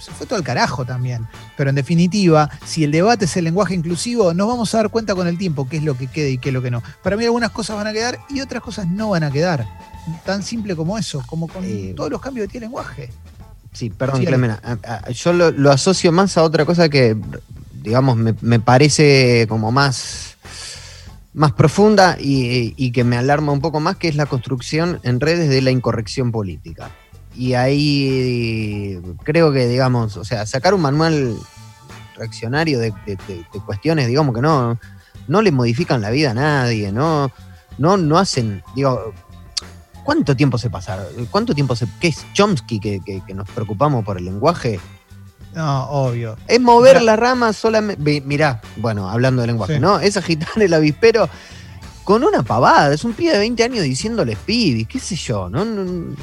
se 0.00 0.10
fue 0.12 0.26
todo 0.26 0.36
al 0.38 0.44
carajo 0.44 0.84
también. 0.84 1.26
Pero 1.56 1.70
en 1.70 1.76
definitiva, 1.76 2.48
si 2.64 2.84
el 2.84 2.90
debate 2.90 3.26
es 3.26 3.36
el 3.36 3.44
lenguaje 3.44 3.74
inclusivo, 3.74 4.32
nos 4.34 4.48
vamos 4.48 4.74
a 4.74 4.78
dar 4.78 4.88
cuenta 4.90 5.14
con 5.14 5.26
el 5.28 5.36
tiempo 5.38 5.68
qué 5.68 5.76
es 5.76 5.84
lo 5.84 5.96
que 5.96 6.06
queda 6.06 6.28
y 6.28 6.38
qué 6.38 6.48
es 6.48 6.52
lo 6.54 6.62
que 6.62 6.70
no. 6.70 6.82
Para 7.02 7.16
mí 7.16 7.24
algunas 7.24 7.50
cosas 7.50 7.76
van 7.76 7.86
a 7.86 7.92
quedar 7.92 8.18
y 8.28 8.40
otras 8.40 8.62
cosas 8.62 8.86
no 8.88 9.10
van 9.10 9.22
a 9.24 9.30
quedar. 9.30 9.66
Tan 10.24 10.42
simple 10.42 10.74
como 10.74 10.96
eso, 10.98 11.22
como 11.26 11.46
con 11.46 11.62
Eh, 11.64 11.92
todos 11.96 12.10
los 12.10 12.20
cambios 12.20 12.46
que 12.46 12.52
tiene 12.52 12.66
el 12.66 12.70
lenguaje. 12.70 13.10
Sí, 13.72 13.90
perdón, 13.90 14.20
Sí, 14.20 14.26
Clemen. 14.26 14.50
a- 14.52 14.78
a- 14.82 15.10
Yo 15.10 15.32
lo, 15.32 15.50
lo 15.52 15.70
asocio 15.70 16.10
más 16.10 16.36
a 16.36 16.42
otra 16.42 16.64
cosa 16.64 16.88
que, 16.88 17.16
digamos, 17.82 18.16
me, 18.16 18.34
me 18.40 18.58
parece 18.58 19.46
como 19.48 19.70
más, 19.70 20.36
más 21.34 21.52
profunda 21.52 22.16
y, 22.18 22.74
y 22.76 22.90
que 22.90 23.04
me 23.04 23.16
alarma 23.16 23.52
un 23.52 23.60
poco 23.60 23.78
más, 23.78 23.96
que 23.96 24.08
es 24.08 24.16
la 24.16 24.26
construcción 24.26 24.98
en 25.04 25.20
redes 25.20 25.48
de 25.48 25.62
la 25.62 25.70
incorrección 25.70 26.32
política. 26.32 26.90
Y 27.36 27.54
ahí 27.54 29.00
creo 29.24 29.52
que, 29.52 29.66
digamos, 29.68 30.16
o 30.16 30.24
sea, 30.24 30.44
sacar 30.46 30.74
un 30.74 30.82
manual 30.82 31.36
reaccionario 32.16 32.78
de, 32.78 32.92
de- 33.06 33.16
de- 33.28 33.46
de 33.52 33.60
cuestiones, 33.64 34.08
digamos, 34.08 34.34
que 34.34 34.42
no, 34.42 34.78
no 35.28 35.42
le 35.42 35.52
modifican 35.52 36.00
la 36.00 36.10
vida 36.10 36.32
a 36.32 36.34
nadie, 36.34 36.92
no, 36.92 37.30
no, 37.78 37.96
no 37.96 38.18
hacen, 38.18 38.62
digo, 38.74 39.12
¿Cuánto 40.02 40.34
tiempo 40.34 40.56
se 40.58 40.70
pasa? 40.70 41.06
¿Cuánto 41.30 41.54
tiempo 41.54 41.76
se.? 41.76 41.86
¿Qué 42.00 42.08
es 42.08 42.24
Chomsky 42.32 42.80
que, 42.80 43.00
que- 43.04 43.20
que 43.24 43.34
nos 43.34 43.48
preocupamos 43.50 44.02
por 44.04 44.16
el 44.16 44.24
lenguaje? 44.24 44.80
No, 45.54 45.84
obvio. 45.90 46.36
Es 46.48 46.58
mover 46.58 46.94
Mirá. 47.00 47.04
la 47.04 47.16
rama 47.16 47.52
solamente. 47.52 48.20
Mirá, 48.22 48.62
bueno, 48.76 49.08
hablando 49.10 49.42
de 49.42 49.48
lenguaje, 49.48 49.74
Sí. 49.74 49.78
¿no? 49.80 50.00
Es 50.00 50.16
agitar 50.16 50.48
el 50.56 50.72
avispero 50.72 51.28
con 52.02 52.24
una 52.24 52.42
pavada. 52.42 52.92
Es 52.94 53.04
un 53.04 53.12
pibe 53.12 53.32
de 53.34 53.38
20 53.40 53.62
años 53.62 53.84
diciéndoles 53.84 54.38
pibis, 54.38 54.88
qué 54.88 54.98
sé 54.98 55.16
yo. 55.16 55.48
No, 55.50 55.64
no, 55.66 55.84
no, 55.84 56.14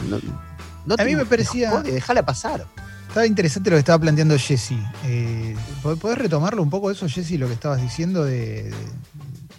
no 0.88 0.96
A 0.98 1.04
mí 1.04 1.12
te- 1.12 1.18
me 1.18 1.26
parecía- 1.26 1.70
jode, 1.70 1.92
Dejala 1.92 2.26
pasar. 2.26 2.66
Estaba 3.08 3.26
interesante 3.28 3.70
lo 3.70 3.76
que 3.76 3.80
estaba 3.80 4.00
planteando 4.00 4.38
Jesse. 4.38 4.74
Eh, 5.06 5.56
¿pod- 5.84 5.98
¿Podés 6.00 6.18
retomarlo 6.18 6.62
un 6.64 6.70
poco 6.70 6.90
eso, 6.92 7.08
Jesse, 7.08 7.32
lo 7.40 7.48
que 7.48 7.54
estabas 7.54 7.82
diciendo 7.82 8.24
de, 8.26 8.64
de- 8.64 8.74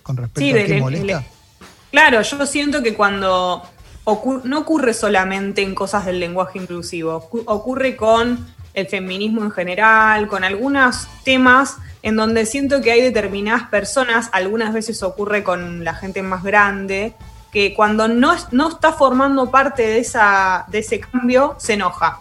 con 0.02 0.16
respecto 0.16 0.40
Sí, 0.40 0.50
a 0.50 0.66
qué 0.66 0.80
molesta? 0.80 1.24
Claro, 1.90 2.20
yo 2.22 2.46
siento 2.46 2.82
que 2.82 2.94
cuando 2.94 3.62
no 4.44 4.58
ocurre 4.58 4.94
solamente 4.94 5.62
en 5.62 5.74
cosas 5.74 6.04
del 6.06 6.18
lenguaje 6.20 6.58
inclusivo, 6.58 7.28
ocu- 7.30 7.42
ocurre 7.46 7.96
con 7.96 8.46
el 8.74 8.86
feminismo 8.86 9.42
en 9.42 9.50
general, 9.50 10.28
con 10.28 10.44
algunos 10.44 11.08
temas 11.24 11.76
en 12.02 12.14
donde 12.16 12.46
siento 12.46 12.80
que 12.80 12.92
hay 12.92 13.00
determinadas 13.02 13.64
personas, 13.70 14.28
algunas 14.32 14.72
veces 14.72 15.02
ocurre 15.02 15.42
con 15.42 15.82
la 15.84 15.94
gente 15.94 16.22
más 16.22 16.42
grande, 16.44 17.14
que 17.52 17.74
cuando 17.74 18.08
no, 18.08 18.34
no 18.52 18.68
está 18.68 18.92
formando 18.92 19.50
parte 19.50 19.82
de, 19.82 19.98
esa, 19.98 20.64
de 20.68 20.78
ese 20.80 21.00
cambio, 21.00 21.54
se 21.58 21.74
enoja. 21.74 22.20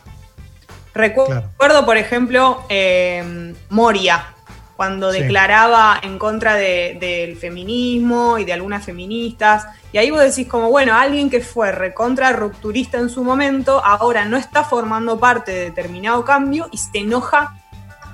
Claro. 0.94 1.44
Recuerdo, 1.52 1.86
por 1.86 1.98
ejemplo, 1.98 2.64
eh, 2.70 3.54
Moria, 3.70 4.34
cuando 4.76 5.12
Sí. 5.12 5.22
declaraba 5.22 6.00
en 6.02 6.18
contra 6.20 6.56
de- 6.56 6.98
del 7.00 7.36
feminismo 7.38 8.38
y 8.38 8.46
de 8.46 8.54
algunas 8.54 8.84
feministas. 8.86 9.66
Y 9.92 9.98
ahí 9.98 10.12
vos 10.12 10.22
decís 10.22 10.48
como, 10.48 10.70
bueno, 10.70 10.96
alguien 10.96 11.30
que 11.30 11.42
fue 11.42 11.72
recontra 11.72 12.32
rupturista 12.32 12.98
en 12.98 13.10
su 13.10 13.24
momento, 13.24 13.84
ahora 13.84 14.26
no 14.26 14.38
está 14.38 14.64
formando 14.64 15.20
parte 15.20 15.52
de 15.52 15.64
determinado 15.66 16.24
cambio 16.26 16.68
y 16.72 16.78
se 16.78 17.00
enoja. 17.00 17.56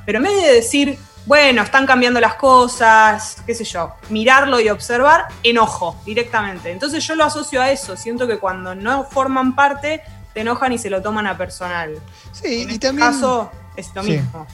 Pero 0.05 0.17
en 0.19 0.23
vez 0.25 0.41
de 0.41 0.53
decir, 0.53 0.97
bueno, 1.25 1.61
están 1.61 1.85
cambiando 1.85 2.19
las 2.19 2.35
cosas, 2.35 3.37
qué 3.45 3.55
sé 3.55 3.63
yo, 3.63 3.93
mirarlo 4.09 4.59
y 4.59 4.69
observar, 4.69 5.25
enojo 5.43 5.95
directamente. 6.05 6.71
Entonces 6.71 7.05
yo 7.07 7.15
lo 7.15 7.23
asocio 7.23 7.61
a 7.61 7.71
eso. 7.71 7.95
Siento 7.95 8.27
que 8.27 8.39
cuando 8.39 8.75
no 8.75 9.05
forman 9.05 9.55
parte, 9.55 10.01
te 10.33 10.41
enojan 10.41 10.73
y 10.73 10.77
se 10.77 10.89
lo 10.89 11.01
toman 11.01 11.27
a 11.27 11.37
personal. 11.37 11.95
Sí, 12.31 12.63
En 12.63 12.69
y 12.69 12.73
este 12.73 12.87
también. 12.87 13.07
caso 13.11 13.51
es 13.75 13.89
lo 13.95 14.03
Sí. 14.03 14.11
mismo. 14.11 14.45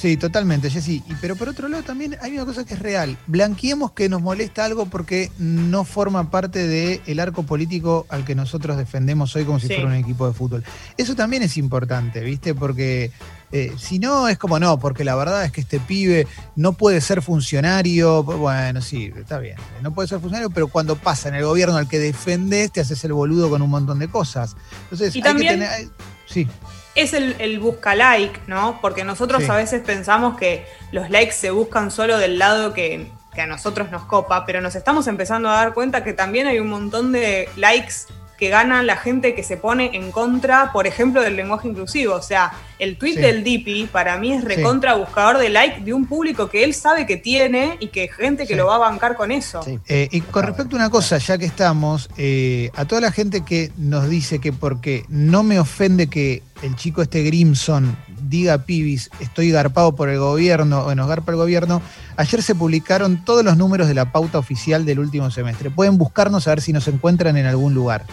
Sí, 0.00 0.16
totalmente, 0.16 0.70
Jessy. 0.70 1.02
Y, 1.08 1.14
pero 1.20 1.34
por 1.34 1.48
otro 1.48 1.66
lado 1.68 1.82
también 1.82 2.16
hay 2.22 2.32
una 2.34 2.44
cosa 2.44 2.64
que 2.64 2.74
es 2.74 2.80
real. 2.80 3.18
Blanqueemos 3.26 3.90
que 3.90 4.08
nos 4.08 4.22
molesta 4.22 4.64
algo 4.64 4.86
porque 4.86 5.32
no 5.38 5.82
forma 5.84 6.30
parte 6.30 6.68
del 6.68 7.18
arco 7.18 7.42
político 7.42 8.06
al 8.08 8.24
que 8.24 8.36
nosotros 8.36 8.76
defendemos 8.76 9.34
hoy 9.34 9.44
como 9.44 9.58
si 9.58 9.66
Sí. 9.66 9.74
fuera 9.74 9.88
un 9.88 9.94
equipo 9.96 10.28
de 10.28 10.34
fútbol. 10.34 10.62
Eso 10.96 11.16
también 11.16 11.42
es 11.42 11.56
importante, 11.56 12.20
¿viste? 12.20 12.54
Porque 12.54 13.10
eh, 13.50 13.72
si 13.76 13.98
no, 13.98 14.28
es 14.28 14.38
como 14.38 14.60
no, 14.60 14.78
porque 14.78 15.02
la 15.02 15.16
verdad 15.16 15.44
es 15.44 15.50
que 15.50 15.62
este 15.62 15.80
pibe 15.80 16.28
no 16.54 16.74
puede 16.74 17.00
ser 17.00 17.20
funcionario. 17.20 18.22
Bueno, 18.22 18.80
sí, 18.82 19.10
está 19.16 19.40
bien. 19.40 19.56
No 19.82 19.92
puede 19.94 20.06
ser 20.06 20.20
funcionario, 20.20 20.50
pero 20.50 20.68
cuando 20.68 20.94
pasa 20.94 21.28
en 21.28 21.34
el 21.34 21.44
gobierno 21.44 21.76
al 21.76 21.88
que 21.88 21.98
defendes, 21.98 22.70
te 22.70 22.80
haces 22.80 23.02
el 23.04 23.14
boludo 23.14 23.50
con 23.50 23.62
un 23.62 23.70
montón 23.70 23.98
de 23.98 24.06
cosas. 24.06 24.54
Entonces, 24.84 25.12
Y 25.16 25.18
hay 25.18 25.22
también- 25.24 25.58
que 25.58 25.66
tener. 25.66 25.88
Sí. 26.26 26.46
Es 26.94 27.12
el, 27.12 27.36
el 27.38 27.58
busca 27.60 27.94
like, 27.94 28.40
¿no? 28.46 28.78
Porque 28.80 29.04
nosotros 29.04 29.42
Sí. 29.44 29.50
a 29.50 29.54
veces 29.56 29.82
pensamos 29.82 30.36
que 30.36 30.66
los 30.92 31.10
likes 31.10 31.32
se 31.32 31.50
buscan 31.50 31.90
solo 31.90 32.18
del 32.18 32.38
lado 32.38 32.72
que, 32.74 33.10
que 33.34 33.40
a 33.42 33.46
nosotros 33.46 33.90
nos 33.90 34.04
copa, 34.04 34.44
pero 34.46 34.60
nos 34.60 34.74
estamos 34.74 35.06
empezando 35.06 35.48
a 35.48 35.54
dar 35.54 35.74
cuenta 35.74 36.02
que 36.02 36.12
también 36.12 36.46
hay 36.46 36.58
un 36.58 36.68
montón 36.68 37.12
de 37.12 37.48
likes 37.56 37.94
que 38.38 38.48
ganan 38.50 38.86
la 38.86 38.96
gente 38.96 39.34
que 39.34 39.42
se 39.42 39.56
pone 39.56 39.90
en 39.96 40.12
contra, 40.12 40.70
por 40.72 40.86
ejemplo, 40.86 41.20
del 41.22 41.34
lenguaje 41.36 41.68
inclusivo. 41.68 42.14
O 42.14 42.22
sea, 42.22 42.52
el 42.78 42.96
tweet 42.96 43.14
Sí. 43.14 43.20
del 43.20 43.42
Dipi 43.42 43.88
para 43.90 44.16
mí 44.16 44.32
es 44.32 44.44
recontra 44.44 44.94
buscador 44.94 45.38
de 45.38 45.48
like 45.48 45.80
de 45.80 45.92
un 45.92 46.06
público 46.06 46.48
que 46.48 46.62
él 46.62 46.72
sabe 46.72 47.04
que 47.06 47.16
tiene 47.16 47.76
y 47.80 47.88
que 47.88 48.08
gente 48.08 48.44
que 48.44 48.54
Sí. 48.54 48.54
lo 48.54 48.66
va 48.66 48.76
a 48.76 48.78
bancar 48.78 49.16
con 49.16 49.32
eso. 49.32 49.60
Eh, 49.88 50.08
y 50.12 50.20
con 50.20 50.44
respecto 50.44 50.76
a 50.76 50.78
una 50.78 50.90
cosa, 50.90 51.18
ya 51.18 51.36
que 51.36 51.46
estamos, 51.46 52.08
eh, 52.16 52.70
a 52.76 52.84
toda 52.84 53.00
la 53.00 53.10
gente 53.10 53.44
que 53.44 53.72
nos 53.76 54.08
dice 54.08 54.38
que 54.38 54.52
porque 54.52 55.04
no 55.08 55.42
me 55.42 55.58
ofende 55.58 56.06
que 56.06 56.42
el 56.62 56.76
chico 56.76 57.02
este 57.02 57.22
Grimson 57.22 57.96
diga 58.22 58.58
pibis, 58.58 59.10
estoy 59.20 59.50
garpado 59.50 59.94
por 59.96 60.08
el 60.08 60.18
gobierno 60.18 60.80
o 60.84 60.94
nos 60.94 61.08
garpa 61.08 61.32
el 61.32 61.36
gobierno, 61.38 61.82
Ayer 62.16 62.42
se 62.42 62.56
publicaron 62.56 63.24
todos 63.24 63.44
los 63.44 63.56
números 63.56 63.86
de 63.86 63.94
la 63.94 64.10
pauta 64.10 64.38
oficial 64.38 64.84
del 64.84 64.98
último 64.98 65.30
semestre. 65.30 65.70
Pueden 65.70 65.98
buscarnos 65.98 66.48
a 66.48 66.50
ver 66.50 66.60
si 66.60 66.72
nos 66.72 66.88
encuentran 66.88 67.36
en 67.36 67.46
algún 67.46 67.74
lugar. 67.74 68.04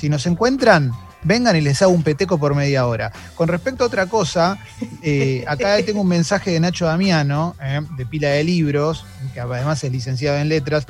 Si 0.00 0.08
nos 0.08 0.24
encuentran, 0.24 0.92
vengan 1.24 1.56
y 1.56 1.60
les 1.60 1.82
hago 1.82 1.92
un 1.92 2.02
peteco 2.02 2.38
por 2.38 2.54
media 2.54 2.86
hora. 2.86 3.12
Con 3.34 3.48
respecto 3.48 3.84
a 3.84 3.88
otra 3.88 4.06
cosa, 4.06 4.58
eh, 5.02 5.44
acá 5.48 5.76
tengo 5.84 6.00
un 6.00 6.08
mensaje 6.08 6.52
de 6.52 6.60
Nacho 6.60 6.86
Damiano, 6.86 7.54
eh, 7.62 7.82
de 7.98 8.06
Pila 8.06 8.30
de 8.30 8.42
Libros, 8.42 9.04
que 9.34 9.40
además 9.40 9.84
es 9.84 9.92
licenciado 9.92 10.38
en 10.38 10.48
letras, 10.48 10.86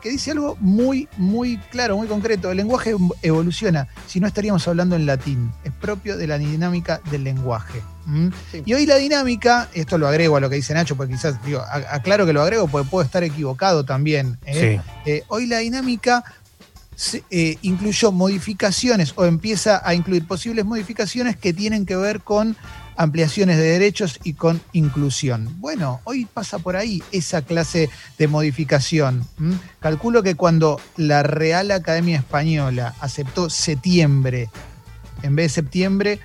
que 0.00 0.10
dice 0.10 0.30
algo 0.30 0.56
muy, 0.60 1.08
muy 1.16 1.58
claro, 1.72 1.96
muy 1.96 2.06
concreto. 2.06 2.52
El 2.52 2.58
lenguaje 2.58 2.94
evoluciona, 3.22 3.88
si 4.06 4.20
no 4.20 4.28
estaríamos 4.28 4.68
hablando 4.68 4.94
en 4.94 5.06
latín. 5.06 5.52
Es 5.64 5.72
propio 5.72 6.16
de 6.16 6.28
la 6.28 6.38
dinámica 6.38 7.00
del 7.10 7.24
lenguaje. 7.24 7.82
Y 8.64 8.74
hoy 8.74 8.86
la 8.86 8.96
dinámica, 8.96 9.68
esto 9.74 9.98
lo 9.98 10.06
agrego 10.06 10.36
a 10.36 10.40
lo 10.40 10.48
que 10.48 10.56
dice 10.56 10.72
Nacho, 10.72 10.96
porque 10.96 11.14
quizás, 11.14 11.44
digo, 11.44 11.62
aclaro 11.68 12.26
que 12.26 12.32
lo 12.32 12.42
agrego 12.42 12.68
porque 12.68 12.88
puedo 12.88 13.04
estar 13.04 13.24
equivocado 13.24 13.84
también. 13.84 14.38
¿eh? 14.44 14.80
Sí. 15.04 15.10
Eh, 15.10 15.24
hoy 15.28 15.46
la 15.46 15.58
dinámica 15.58 16.24
eh, 17.30 17.58
incluyó 17.62 18.12
modificaciones 18.12 19.12
o 19.16 19.24
empieza 19.24 19.80
a 19.84 19.94
incluir 19.94 20.26
posibles 20.26 20.64
modificaciones 20.64 21.36
que 21.36 21.52
tienen 21.52 21.86
que 21.86 21.96
ver 21.96 22.20
con 22.20 22.56
ampliaciones 22.96 23.56
de 23.56 23.64
derechos 23.64 24.20
y 24.22 24.34
con 24.34 24.60
inclusión. 24.72 25.48
Bueno, 25.58 26.00
hoy 26.04 26.26
pasa 26.26 26.58
por 26.58 26.76
ahí 26.76 27.02
esa 27.10 27.42
clase 27.42 27.90
de 28.18 28.28
modificación. 28.28 29.26
Calculo 29.80 30.22
que 30.22 30.34
cuando 30.34 30.80
la 30.96 31.22
Real 31.22 31.70
Academia 31.70 32.18
Española 32.18 32.94
aceptó 33.00 33.50
septiembre 33.50 34.50
en 35.22 35.36
vez 35.36 35.46
de 35.46 35.62
septiembre, 35.62 36.20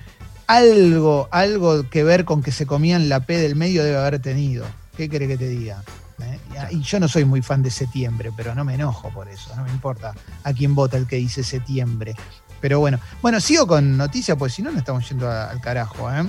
algo, 0.46 1.28
algo 1.30 1.88
que 1.88 2.04
ver 2.04 2.24
con 2.24 2.42
que 2.42 2.52
se 2.52 2.66
comían 2.66 3.08
la 3.08 3.20
P 3.20 3.36
del 3.36 3.56
medio 3.56 3.84
debe 3.84 3.98
haber 3.98 4.20
tenido. 4.20 4.66
¿Qué 4.96 5.08
quiere 5.08 5.28
que 5.28 5.36
te 5.36 5.48
diga? 5.48 5.82
¿Eh? 6.20 6.38
Y 6.72 6.80
yo 6.82 6.98
no 7.00 7.06
soy 7.08 7.24
muy 7.24 7.42
fan 7.42 7.62
de 7.62 7.70
septiembre, 7.70 8.32
pero 8.36 8.54
no 8.54 8.64
me 8.64 8.74
enojo 8.74 9.10
por 9.10 9.28
eso, 9.28 9.54
no 9.56 9.62
me 9.64 9.70
importa 9.70 10.12
a 10.44 10.52
quién 10.52 10.74
vota 10.74 10.96
el 10.96 11.06
que 11.06 11.16
dice 11.16 11.42
septiembre. 11.44 12.14
Pero 12.60 12.80
bueno, 12.80 12.98
bueno, 13.22 13.40
sigo 13.40 13.66
con 13.68 13.96
noticias, 13.96 14.36
pues 14.36 14.52
si 14.54 14.62
no, 14.62 14.70
nos 14.70 14.80
estamos 14.80 15.08
yendo 15.08 15.30
a- 15.30 15.44
al 15.50 15.60
carajo. 15.60 16.10
¿eh? 16.12 16.24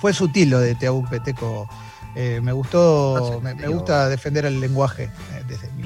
Fue 0.00 0.12
sutil 0.12 0.50
lo 0.50 0.60
de 0.60 0.74
Teau 0.74 1.08
Peteco. 1.08 1.68
Eh, 2.14 2.40
me 2.42 2.52
gustó, 2.52 3.40
me, 3.40 3.54
me 3.54 3.62
gusta 3.74 4.08
defender 4.08 4.44
el 4.44 4.60
lenguaje. 4.60 5.04
eh, 5.04 5.44
desde 5.48 5.70
mi-. 5.72 5.82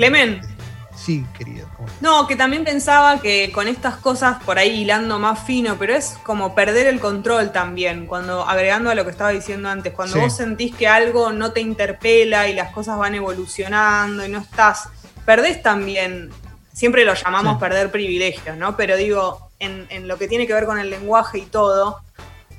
Sí, 0.94 1.24
querido. 1.36 1.66
No, 2.00 2.26
que 2.26 2.36
también 2.36 2.64
pensaba 2.64 3.20
que 3.20 3.50
con 3.52 3.66
estas 3.66 3.96
cosas 3.96 4.42
por 4.44 4.58
ahí 4.58 4.82
hilando 4.82 5.18
más 5.18 5.40
fino, 5.44 5.76
pero 5.78 5.94
es 5.94 6.18
como 6.22 6.54
perder 6.54 6.86
el 6.86 7.00
control 7.00 7.50
también, 7.50 8.06
cuando 8.06 8.46
agregando 8.48 8.90
a 8.90 8.94
lo 8.94 9.04
que 9.04 9.10
estaba 9.10 9.30
diciendo 9.30 9.68
antes, 9.68 9.92
cuando 9.94 10.16
Sí. 10.16 10.20
vos 10.20 10.36
sentís 10.36 10.74
que 10.74 10.86
algo 10.86 11.32
no 11.32 11.52
te 11.52 11.60
interpela 11.60 12.46
y 12.48 12.54
las 12.54 12.72
cosas 12.72 12.98
van 12.98 13.14
evolucionando 13.14 14.24
y 14.24 14.28
no 14.28 14.38
estás, 14.38 14.88
perdés 15.24 15.62
también, 15.62 16.30
siempre 16.72 17.04
lo 17.04 17.14
llamamos 17.14 17.54
Sí. 17.54 17.60
perder 17.60 17.90
privilegios, 17.90 18.56
¿no? 18.56 18.76
Pero 18.76 18.96
digo, 18.96 19.50
en, 19.58 19.86
en 19.90 20.08
lo 20.08 20.18
que 20.18 20.28
tiene 20.28 20.46
que 20.46 20.52
ver 20.54 20.66
con 20.66 20.78
el 20.78 20.90
lenguaje 20.90 21.38
y 21.38 21.46
todo, 21.46 22.00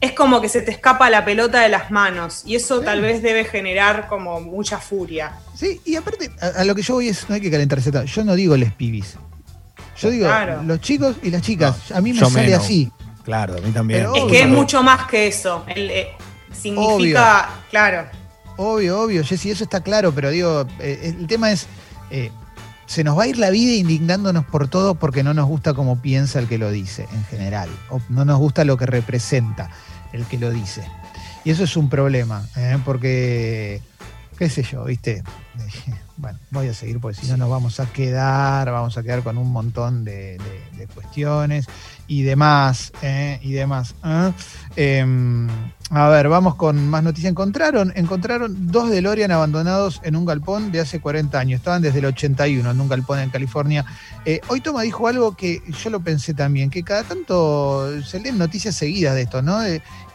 es 0.04 0.12
como 0.14 0.42
que 0.42 0.50
se 0.50 0.62
te 0.62 0.72
escapa 0.72 1.10
la 1.10 1.24
pelota 1.26 1.62
de 1.62 1.70
las 1.70 1.90
manos 1.92 2.44
y 2.46 2.56
eso 2.56 2.80
Sí. 2.80 2.86
tal 2.86 3.02
vez 3.02 3.22
debe 3.22 3.46
generar 3.46 4.08
como 4.08 4.40
mucha 4.42 4.78
furia. 4.78 5.32
Sí, 5.56 5.80
y 5.86 5.96
aparte, 5.96 6.30
a, 6.42 6.62
a 6.62 6.66
lo 6.66 6.76
que 6.76 6.82
yo 6.82 6.96
voy 6.96 7.08
es, 7.10 7.28
no 7.30 7.36
hay 7.36 7.42
que 7.42 7.50
calentarse 7.50 7.92
tanto. 7.92 8.08
Yo 8.12 8.24
no 8.24 8.36
digo 8.36 8.56
les 8.58 8.74
pibis. 8.74 9.16
Yo 10.00 10.10
digo 10.10 10.26
Claro. 10.26 10.62
los 10.64 10.82
chicos 10.82 11.16
y 11.24 11.30
las 11.32 11.42
chicas. 11.42 11.92
a 11.92 12.02
mí 12.02 12.14
me 12.14 12.20
sale 12.20 12.48
menos. 12.48 12.64
así. 12.64 12.92
Claro, 13.24 13.56
a 13.58 13.62
mí 13.62 13.72
también. 13.72 14.02
Pero 14.02 14.16
Es 14.16 14.22
Obvio. 14.24 14.32
que 14.34 14.42
es 14.42 14.48
mucho 14.50 14.84
más 14.84 15.08
que 15.08 15.28
eso. 15.28 15.64
El, 15.68 15.90
eh, 15.92 16.10
significa, 16.52 17.50
claro. 17.70 18.08
Obvio, 18.58 19.00
obvio, 19.02 19.24
Jessy, 19.24 19.52
eso 19.52 19.64
está 19.64 19.82
claro, 19.82 20.12
pero 20.14 20.30
digo, 20.30 20.68
eh, 20.80 21.14
el 21.20 21.26
tema 21.28 21.52
es, 21.52 21.66
eh, 22.12 22.32
se 22.86 23.04
nos 23.04 23.18
va 23.18 23.24
a 23.24 23.28
ir 23.28 23.38
la 23.38 23.50
vida 23.50 23.74
indignándonos 23.74 24.46
por 24.46 24.68
todo 24.68 24.96
porque 24.96 25.24
no 25.24 25.34
nos 25.34 25.48
gusta 25.48 25.74
como 25.74 26.02
piensa 26.02 26.40
el 26.40 26.48
que 26.48 26.58
lo 26.58 26.72
dice, 26.72 27.08
en 27.14 27.24
general, 27.26 27.70
o 27.90 28.02
no 28.10 28.26
nos 28.26 28.40
gusta 28.40 28.66
lo 28.66 28.78
que 28.78 28.86
representa 28.86 29.70
el 30.12 30.26
que 30.26 30.38
lo 30.38 30.52
dice. 30.52 30.84
Y 31.46 31.52
eso 31.52 31.64
es 31.64 31.76
un 31.76 31.90
problema, 31.90 32.48
¿eh? 32.56 32.78
porque, 32.86 33.82
qué 34.44 34.50
sé 34.50 34.64
yo, 34.64 34.84
viste, 34.84 35.24
bueno, 36.18 36.38
voy 36.52 36.68
a 36.68 36.74
seguir 36.74 37.00
porque 37.00 37.18
si 37.18 37.28
no 37.28 37.38
nos 37.38 37.50
vamos 37.50 37.80
a 37.80 37.86
quedar, 37.86 38.70
vamos 38.70 38.98
a 38.98 39.02
quedar 39.02 39.24
con 39.24 39.38
un 39.38 39.50
montón 39.50 40.04
de, 40.04 40.38
cuestiones 40.94 41.66
y 42.08 42.24
demás, 42.24 42.92
¿eh? 43.02 43.40
y 43.42 43.54
demás. 43.54 43.96
¿eh? 44.04 44.34
Em, 44.76 45.48
a 45.92 46.10
ver, 46.10 46.28
vamos 46.28 46.56
con 46.56 46.90
más 46.90 47.04
noticias. 47.04 47.32
Encontraron, 47.32 47.94
encontraron 47.96 48.68
dos 48.70 48.90
DeLorean 48.90 49.32
abandonados 49.32 50.02
en 50.04 50.18
un 50.18 50.26
galpón 50.26 50.74
de 50.74 50.82
hace 50.82 51.00
40 51.00 51.40
años. 51.40 51.60
Estaban 51.60 51.82
desde 51.82 52.00
el 52.00 52.06
81 52.08 52.70
en 52.70 52.82
un 52.82 52.90
galpón 52.90 53.20
en 53.20 53.30
California. 53.30 53.86
Eh, 54.26 54.42
hoy 54.50 54.60
Toma 54.60 54.82
dijo 54.82 55.08
algo 55.08 55.38
que 55.38 55.62
yo 55.82 55.90
lo 55.90 56.02
pensé 56.02 56.34
también, 56.34 56.70
que 56.70 56.84
cada 56.84 57.04
tanto 57.04 58.02
se 58.04 58.20
leen 58.20 58.38
noticias 58.38 58.76
seguidas 58.76 59.16
de 59.16 59.22
esto, 59.22 59.42
¿no? 59.42 59.66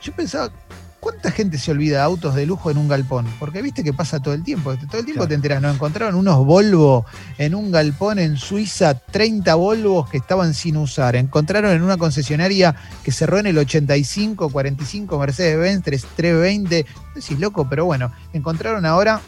Yo 0.03 0.13
pensaba, 0.15 0.53
¿cuánta 1.01 1.31
gente 1.31 1.59
se 1.59 1.71
olvida 1.71 1.99
de 1.99 2.03
autos 2.03 2.35
de 2.35 2.47
lujo 2.47 2.71
en 2.71 2.79
un 2.79 2.89
galpón? 2.89 3.27
Porque 3.39 3.63
viste 3.63 3.83
que 3.85 3.93
pasa 3.93 4.21
todo 4.21 4.35
el 4.35 4.43
tiempo. 4.43 4.75
Todo 4.89 4.99
el 4.99 5.05
tiempo 5.05 5.21
Claro. 5.21 5.29
te 5.29 5.35
enteras, 5.35 5.63
¿no? 5.63 5.71
Encontraron 5.71 6.15
unos 6.15 6.45
Volvo 6.45 7.07
en 7.39 7.55
un 7.55 7.71
galpón 7.71 8.19
en 8.19 8.37
Suiza, 8.37 8.95
30 8.95 9.55
Volvos 9.55 10.09
que 10.11 10.19
estaban 10.19 10.55
sin 10.55 10.77
usar. 10.77 11.17
Encontraron 11.17 11.73
en 11.73 11.83
una 11.83 11.97
concesionaria 11.97 12.75
que 13.03 13.13
cerró 13.13 13.39
en 13.39 13.47
el 13.47 13.59
85, 13.59 14.49
45 14.51 15.19
Mercedes-Benz 15.19 15.85
320. 15.85 16.87
No 17.09 17.15
sé 17.15 17.23
si 17.23 17.35
es 17.35 17.41
loco, 17.41 17.69
pero 17.69 17.85
bueno, 17.85 18.13
encontraron 18.33 18.85
ahora 18.87 19.21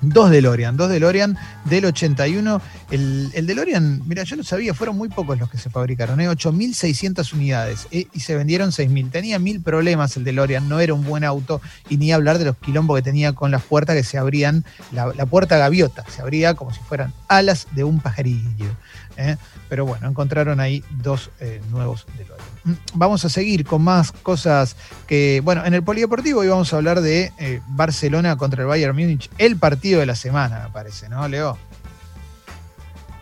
dos 0.00 0.30
DeLorean, 0.30 0.76
dos 0.76 0.88
DeLorean 0.88 1.36
del 1.64 1.84
81. 1.86 2.60
El, 2.90 3.30
el 3.34 3.46
DeLorean, 3.46 4.02
mira, 4.06 4.24
yo 4.24 4.36
no 4.36 4.42
sabía, 4.42 4.74
fueron 4.74 4.96
muy 4.96 5.08
pocos 5.08 5.38
los 5.38 5.50
que 5.50 5.58
se 5.58 5.70
fabricaron, 5.70 6.20
¿eh? 6.20 6.28
8.600 6.28 7.32
unidades 7.32 7.86
eh, 7.90 8.06
y 8.12 8.20
se 8.20 8.36
vendieron 8.36 8.70
6.000. 8.70 9.10
Tenía 9.10 9.38
mil 9.38 9.60
problemas 9.60 10.16
el 10.16 10.24
DeLorean, 10.24 10.68
no 10.68 10.80
era 10.80 10.94
un 10.94 11.04
buen 11.04 11.24
auto 11.24 11.60
y 11.88 11.96
ni 11.96 12.12
hablar 12.12 12.38
de 12.38 12.46
los 12.46 12.56
quilombos 12.56 12.96
que 12.96 13.02
tenía 13.02 13.32
con 13.32 13.50
las 13.50 13.62
puertas 13.62 13.96
que 13.96 14.04
se 14.04 14.18
abrían, 14.18 14.64
la, 14.92 15.12
la 15.14 15.26
puerta 15.26 15.56
gaviota, 15.58 16.04
se 16.08 16.22
abría 16.22 16.54
como 16.54 16.72
si 16.72 16.80
fueran 16.80 17.12
alas 17.28 17.66
de 17.72 17.84
un 17.84 18.00
pajarillo. 18.00 18.66
¿Eh? 19.16 19.36
Pero 19.68 19.86
bueno, 19.86 20.08
encontraron 20.08 20.60
ahí 20.60 20.82
dos 20.90 21.30
eh, 21.40 21.60
nuevos 21.70 22.06
DeLorean. 22.18 22.46
Mm, 22.64 22.72
Vamos 22.94 23.24
a 23.24 23.28
seguir 23.28 23.64
con 23.64 23.82
más 23.82 24.12
cosas 24.12 24.76
que, 25.06 25.40
bueno, 25.44 25.64
en 25.64 25.74
el 25.74 25.82
polideportivo 25.82 26.40
hoy 26.40 26.48
vamos 26.48 26.72
a 26.72 26.76
hablar 26.76 27.00
de 27.00 27.32
eh, 27.38 27.60
Barcelona 27.68 28.36
contra 28.36 28.62
el 28.62 28.68
Bayern 28.68 28.96
Múnich, 28.96 29.30
el 29.38 29.56
partido 29.56 30.00
de 30.00 30.06
la 30.06 30.14
semana, 30.14 30.64
me 30.64 30.70
parece, 30.72 31.08
¿no, 31.08 31.26
Leo? 31.28 31.56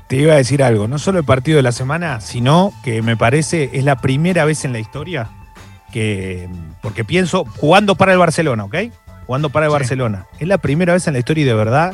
Te 0.09 0.16
iba 0.16 0.33
a 0.33 0.37
decir 0.37 0.62
algo, 0.62 0.88
no 0.88 0.98
solo 0.98 1.18
el 1.18 1.24
partido 1.24 1.57
de 1.59 1.62
la 1.62 1.72
semana, 1.72 2.20
sino 2.22 2.72
que 2.83 3.03
me 3.03 3.16
parece 3.16 3.70
es 3.74 3.85
la 3.85 3.96
primera 3.96 4.46
vez 4.46 4.64
en 4.64 4.72
la 4.72 4.79
historia 4.79 5.29
que, 5.92 6.48
porque 6.81 7.05
pienso, 7.05 7.44
jugando 7.59 7.94
para 7.94 8.12
el 8.12 8.18
Barcelona, 8.18 8.64
¿ok? 8.64 8.74
Jugando 9.27 9.51
para 9.51 9.66
el 9.66 9.72
Sí. 9.72 9.74
Barcelona. 9.74 10.27
Es 10.38 10.48
la 10.48 10.57
primera 10.57 10.94
vez 10.94 11.07
en 11.07 11.12
la 11.12 11.18
historia 11.18 11.42
y 11.42 11.46
de 11.46 11.53
verdad 11.53 11.92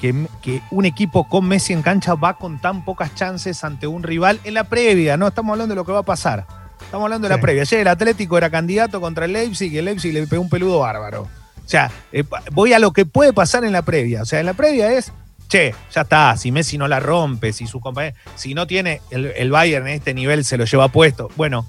que, 0.00 0.26
que 0.42 0.62
un 0.70 0.84
equipo 0.84 1.28
con 1.28 1.46
Messi 1.46 1.72
en 1.72 1.82
cancha 1.82 2.14
va 2.14 2.34
con 2.38 2.60
tan 2.60 2.84
pocas 2.84 3.14
chances 3.14 3.64
ante 3.64 3.86
un 3.86 4.02
rival 4.02 4.40
en 4.44 4.54
la 4.54 4.64
previa, 4.64 5.16
no 5.16 5.26
estamos 5.28 5.52
hablando 5.52 5.74
de 5.74 5.76
lo 5.76 5.84
que 5.84 5.92
va 5.92 6.00
a 6.00 6.04
pasar. 6.04 6.46
Estamos 6.80 7.04
hablando 7.04 7.28
de 7.28 7.34
Sí. 7.34 7.36
la 7.38 7.42
previa. 7.42 7.62
Ayer 7.62 7.80
el 7.80 7.88
Atlético 7.88 8.38
era 8.38 8.48
candidato 8.50 9.00
contra 9.00 9.24
el 9.26 9.32
Leipzig 9.32 9.72
y 9.72 9.78
el 9.78 9.84
Leipzig 9.86 10.12
le 10.14 10.26
pegó 10.26 10.42
un 10.42 10.48
peludo 10.48 10.78
bárbaro. 10.80 11.22
O 11.22 11.68
sea, 11.68 11.90
eh, 12.12 12.24
voy 12.52 12.72
a 12.72 12.78
lo 12.78 12.92
que 12.92 13.04
puede 13.04 13.32
pasar 13.32 13.64
en 13.64 13.72
la 13.72 13.82
previa. 13.82 14.22
O 14.22 14.24
sea, 14.24 14.40
en 14.40 14.46
la 14.46 14.54
previa 14.54 14.90
es, 14.92 15.12
che, 15.48 15.74
ya 15.92 16.00
está, 16.02 16.34
si 16.38 16.50
Messi 16.52 16.78
no 16.78 16.88
la 16.88 16.98
rompe, 17.00 17.52
si 17.52 17.66
su 17.66 17.80
compañero, 17.80 18.16
si 18.36 18.54
no 18.54 18.66
tiene 18.66 19.02
el, 19.10 19.26
el 19.36 19.50
Bayern 19.50 19.86
en 19.86 19.94
este 19.94 20.14
nivel, 20.14 20.44
se 20.46 20.56
lo 20.56 20.64
lleva 20.64 20.88
puesto. 20.88 21.28
Bueno, 21.36 21.66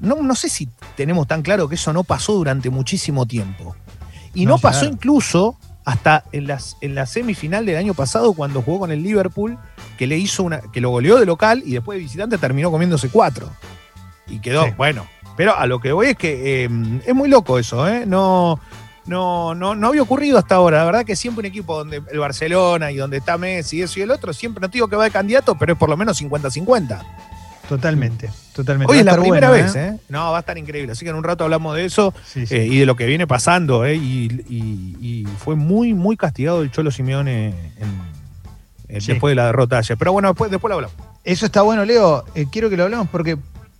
no, 0.00 0.16
no 0.16 0.34
sé 0.34 0.50
si 0.50 0.68
tenemos 0.96 1.26
tan 1.26 1.40
claro 1.40 1.68
que 1.68 1.76
eso 1.76 1.92
no 1.94 2.04
pasó 2.04 2.34
durante 2.34 2.68
muchísimo 2.68 3.24
tiempo. 3.24 3.74
Y 4.34 4.44
no, 4.44 4.52
No, 4.52 4.58
pasó 4.58 4.84
incluso 4.84 5.56
hasta 5.86 6.24
en, 6.32 6.46
las, 6.48 6.76
en 6.82 6.94
la 6.94 7.06
semifinal 7.06 7.64
del 7.64 7.76
año 7.76 7.94
pasado 7.94 8.34
cuando 8.34 8.60
jugó 8.60 8.80
con 8.80 8.90
el 8.92 9.02
Liverpool, 9.02 9.56
que 9.96 10.06
le 10.06 10.18
hizo 10.18 10.42
una, 10.42 10.60
que 10.60 10.80
lo 10.80 10.90
goleó 10.90 11.16
de 11.18 11.24
local 11.24 11.62
y 11.64 11.72
después 11.72 11.96
de 11.96 12.02
visitante 12.02 12.36
terminó 12.38 12.70
comiéndose 12.70 13.08
cuatro. 13.08 13.48
Y 14.26 14.40
quedó, 14.40 14.64
Sí. 14.66 14.72
bueno. 14.76 15.06
Pero 15.36 15.56
a 15.56 15.66
lo 15.66 15.80
que 15.80 15.92
voy 15.92 16.08
es 16.08 16.16
que 16.16 16.64
eh, 16.64 16.68
es 17.06 17.14
muy 17.14 17.28
loco 17.28 17.58
eso, 17.58 17.86
¿eh? 17.86 18.04
No, 18.06 18.58
no, 19.04 19.54
no, 19.54 19.74
no 19.76 19.86
había 19.88 20.02
ocurrido 20.02 20.38
hasta 20.38 20.56
ahora. 20.56 20.78
La 20.78 20.84
verdad 20.86 21.04
que 21.04 21.14
siempre 21.14 21.40
un 21.40 21.46
equipo 21.46 21.76
donde 21.76 22.02
el 22.10 22.18
Barcelona 22.18 22.90
y 22.90 22.96
donde 22.96 23.18
está 23.18 23.38
Messi 23.38 23.76
y 23.78 23.82
eso 23.82 24.00
y 24.00 24.02
el 24.02 24.10
otro, 24.10 24.32
siempre 24.32 24.60
no 24.62 24.68
te 24.68 24.74
digo 24.78 24.88
que 24.88 24.96
va 24.96 25.04
de 25.04 25.10
candidato, 25.10 25.54
pero 25.54 25.74
es 25.74 25.78
por 25.78 25.88
lo 25.90 25.96
menos 25.96 26.20
50-50. 26.20 27.00
Totalmente, 27.68 28.30
totalmente. 28.54 28.92
Hoy 28.92 28.98
es 29.00 29.04
la 29.04 29.16
primera 29.16 29.48
bueno, 29.48 29.64
vez, 29.64 29.74
¿eh? 29.76 29.98
No, 30.08 30.30
va 30.30 30.36
a 30.36 30.40
estar 30.40 30.56
increíble. 30.56 30.92
Así 30.92 31.04
que 31.04 31.10
en 31.10 31.16
un 31.16 31.24
rato 31.24 31.44
hablamos 31.44 31.74
de 31.76 31.84
eso 31.84 32.14
Sí, 32.24 32.46
sí. 32.46 32.54
eh, 32.54 32.66
y 32.66 32.78
de 32.78 32.86
lo 32.86 32.94
que 32.96 33.06
viene 33.06 33.26
pasando, 33.26 33.84
¿eh? 33.84 33.96
Y, 33.96 34.44
y- 34.48 34.96
y 35.00 35.24
fue 35.38 35.56
muy, 35.56 35.94
muy 35.94 36.16
castigado 36.16 36.62
el 36.62 36.70
Cholo 36.70 36.90
Simeone 36.90 37.48
en- 37.48 38.16
en- 38.88 39.00
Sí. 39.00 39.12
después 39.12 39.32
de 39.32 39.36
la 39.36 39.46
derrota 39.46 39.78
ayer. 39.78 39.96
Pero 39.98 40.12
bueno, 40.12 40.28
después, 40.28 40.50
después 40.50 40.68
lo 40.70 40.76
hablamos. 40.76 40.96
Eso 41.24 41.46
está 41.46 41.62
bueno, 41.62 41.84
Leo. 41.84 42.24
Eh, 42.36 42.46
quiero 42.50 42.70
que 42.70 42.76
lo 42.76 42.84
hablemos 42.84 43.08
porque 43.08 43.36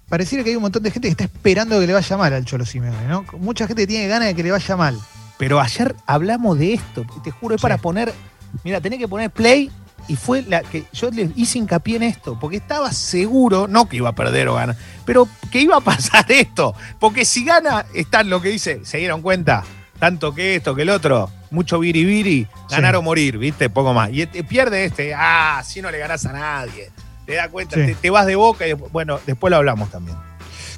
pareciera 0.09 0.43
que 0.43 0.51
hay 0.51 0.57
un 0.57 0.63
montón 0.63 0.83
de 0.83 0.91
gente 0.91 1.07
que 1.09 1.13
está 1.13 1.25
esperando 1.25 1.79
que 1.79 1.87
le 1.87 1.93
vaya 1.93 2.17
mal 2.17 2.33
al 2.33 2.45
Cholo 2.45 2.65
Simeone, 2.67 3.07
¿no? 3.09 3.25
Mucha 3.39 3.69
gente 3.69 3.83
que 3.83 3.87
tiene 3.87 4.09
ganas 4.09 4.27
de 4.29 4.35
que 4.35 4.43
le 4.43 4.51
vaya 4.51 4.77
mal. 4.77 4.99
pero 5.39 5.61
ayer 5.61 5.95
hablamos 6.07 6.59
de 6.59 6.73
esto, 6.75 7.05
te 7.23 7.31
juro, 7.31 7.55
es 7.55 7.61
para 7.63 7.77
poner, 7.77 8.13
mira, 8.65 8.81
tenés 8.81 8.99
que 8.99 9.07
poner 9.07 9.31
play 9.31 9.71
y 10.09 10.17
fue 10.17 10.43
la 10.43 10.63
que 10.63 10.85
yo 10.93 11.11
le 11.11 11.31
hice 11.37 11.59
hincapié 11.59 11.97
en 11.97 12.03
esto, 12.05 12.39
porque 12.41 12.57
estaba 12.59 12.93
seguro, 12.93 13.67
no 13.69 13.89
que 13.89 13.97
iba 13.97 14.09
a 14.11 14.15
perder 14.15 14.49
o 14.49 14.55
ganar, 14.55 14.77
pero 15.05 15.29
que 15.51 15.61
iba 15.61 15.77
a 15.77 15.81
pasar 15.81 16.25
esto, 16.31 16.75
porque 16.99 17.25
si 17.25 17.45
gana, 17.45 17.87
está 17.95 18.23
lo 18.23 18.41
que 18.41 18.51
dice, 18.51 18.81
se 18.85 18.99
dieron 18.99 19.23
cuenta, 19.23 19.65
tanto 19.99 20.35
que 20.35 20.57
esto, 20.57 20.75
que 20.75 20.83
el 20.83 20.91
otro, 20.91 21.31
mucho 21.51 21.79
biribiri, 21.79 22.47
ganar 22.71 22.95
Sí. 22.95 22.99
o 22.99 23.03
morir, 23.03 23.39
¿viste? 23.39 23.71
Poco 23.71 23.95
más. 23.95 24.11
Y 24.13 24.27
te 24.27 24.45
pierde 24.45 24.85
este, 24.85 25.15
ah, 25.15 25.63
si 25.65 25.81
no 25.81 25.91
le 25.91 25.99
ganás 25.99 26.27
a 26.27 26.33
nadie, 26.33 26.91
te 27.25 27.35
das 27.35 27.49
cuenta, 27.49 27.77
Sí. 27.77 27.83
te, 27.87 27.95
te 27.95 28.11
vas 28.11 28.27
de 28.27 28.37
boca 28.37 28.67
y 28.67 28.73
bueno, 28.75 29.19
después 29.27 29.51
lo 29.51 29.57
hablamos 29.57 29.91
también. 29.91 30.17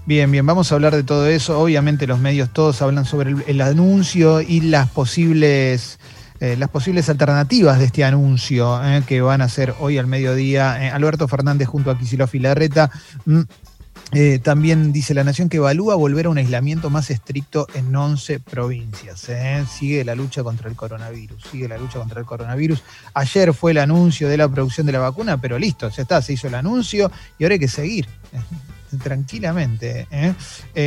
Bien, 0.06 0.30
bien, 0.30 0.46
vamos 0.46 0.72
a 0.72 0.74
hablar 0.76 0.94
de 0.96 1.02
todo 1.02 1.26
eso. 1.26 1.60
Obviamente 1.60 2.06
los 2.06 2.18
medios 2.18 2.50
todos 2.52 2.80
hablan 2.80 3.04
sobre 3.04 3.30
el, 3.32 3.44
el 3.46 3.60
anuncio 3.60 4.40
y 4.40 4.60
las 4.62 4.88
posibles, 4.88 5.98
eh, 6.40 6.56
las 6.56 6.68
posibles 6.70 7.08
alternativas 7.08 7.80
de 7.80 7.86
este 7.86 8.04
anuncio 8.04 8.80
eh, 8.84 9.02
que 9.04 9.20
van 9.20 9.40
a 9.40 9.46
hacer 9.46 9.74
hoy 9.80 9.98
al 9.98 10.06
mediodía. 10.06 10.86
Eh, 10.86 10.90
Alberto 10.90 11.26
Fernández 11.26 11.66
junto 11.66 11.90
a 11.90 11.98
Kicillof 11.98 12.32
y 12.34 12.38
Larreta. 12.38 12.90
mm, 13.24 13.40
también 14.42 14.90
dice 14.90 15.12
La 15.12 15.22
Nación 15.22 15.50
que 15.50 15.58
evalúa 15.58 15.94
volver 15.94 16.26
a 16.26 16.30
un 16.30 16.38
aislamiento 16.38 16.88
más 16.88 17.10
estricto 17.10 17.66
en 17.74 17.94
11 17.94 18.40
provincias. 18.40 19.28
Sigue 19.68 20.02
la 20.02 20.14
lucha 20.14 20.42
contra 20.42 20.70
el 20.70 20.76
coronavirus, 20.76 21.42
sigue 21.50 21.68
la 21.68 21.76
lucha 21.76 21.98
contra 21.98 22.20
el 22.20 22.24
coronavirus. 22.24 22.82
Ayer 23.12 23.52
fue 23.52 23.72
el 23.72 23.78
anuncio 23.78 24.26
de 24.26 24.38
la 24.38 24.48
producción 24.48 24.86
de 24.86 24.92
la 24.92 25.00
vacuna, 25.00 25.38
pero 25.38 25.58
listo, 25.58 25.90
ya 25.90 26.00
está, 26.00 26.22
se 26.22 26.32
hizo 26.32 26.46
el 26.46 26.54
anuncio 26.54 27.12
y 27.38 27.44
ahora 27.44 27.54
hay 27.54 27.58
que 27.58 27.68
seguir. 27.68 28.08
Tranquilamente. 29.02 30.06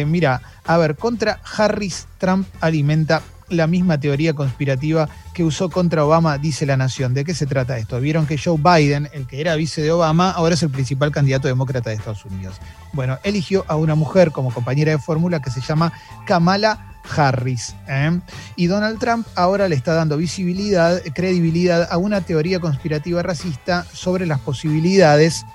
mira, 0.08 0.42
a 0.66 0.78
ver, 0.78 0.96
contra 0.96 1.42
Harris, 1.44 2.08
Trump 2.18 2.48
alimenta 2.60 3.22
la 3.52 3.68
misma 3.68 4.00
teoría 4.00 4.34
conspirativa 4.34 5.08
que 5.34 5.44
usó 5.44 5.70
contra 5.70 6.06
Obama, 6.06 6.38
dice 6.38 6.66
la 6.66 6.78
Nación. 6.78 7.14
¿De 7.14 7.24
qué 7.24 7.34
se 7.34 7.46
trata 7.46 7.78
esto? 7.78 8.00
Vieron 8.00 8.26
que 8.26 8.38
Joe 8.38 8.58
Biden, 8.58 9.10
el 9.14 9.28
que 9.28 9.42
era 9.42 9.56
vice 9.56 9.82
de 9.82 9.92
Obama, 9.92 10.32
ahora 10.32 10.56
es 10.56 10.64
el 10.64 10.70
principal 10.70 11.12
candidato 11.12 11.48
demócrata 11.48 11.90
de 11.90 11.98
Estados 11.98 12.26
Unidos. 12.26 12.56
Bueno, 12.94 13.20
eligió 13.24 13.66
a 13.68 13.76
una 13.76 13.96
mujer 13.96 14.32
como 14.32 14.54
compañera 14.54 14.92
de 14.92 14.98
fórmula 14.98 15.42
que 15.42 15.52
se 15.52 15.62
llama 15.62 15.94
Kamala 16.26 16.88
Harris. 17.16 17.76
¿eh? 17.88 18.20
Y 18.56 18.68
Donald 18.68 19.00
Trump 19.00 19.28
ahora 19.36 19.68
le 19.68 19.76
está 19.76 19.94
dando 19.94 20.18
visibilidad, 20.18 21.02
credibilidad 21.14 21.88
a 21.92 21.98
una 21.98 22.22
teoría 22.22 22.60
conspirativa 22.60 23.22
racista 23.24 23.86
sobre 23.94 24.26
las 24.26 24.40
posibilidades. 24.40 25.46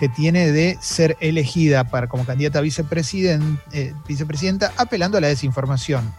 Que 0.00 0.08
tiene 0.08 0.50
de 0.50 0.78
ser 0.80 1.16
elegida 1.20 1.84
para, 1.84 2.08
como 2.08 2.24
candidata 2.24 2.58
a 2.58 2.62
vicepresident- 2.62 3.60
eh, 3.72 3.92
vicepresidenta, 4.08 4.72
apelando 4.78 5.18
a 5.18 5.20
la 5.20 5.28
desinformación. 5.28 6.10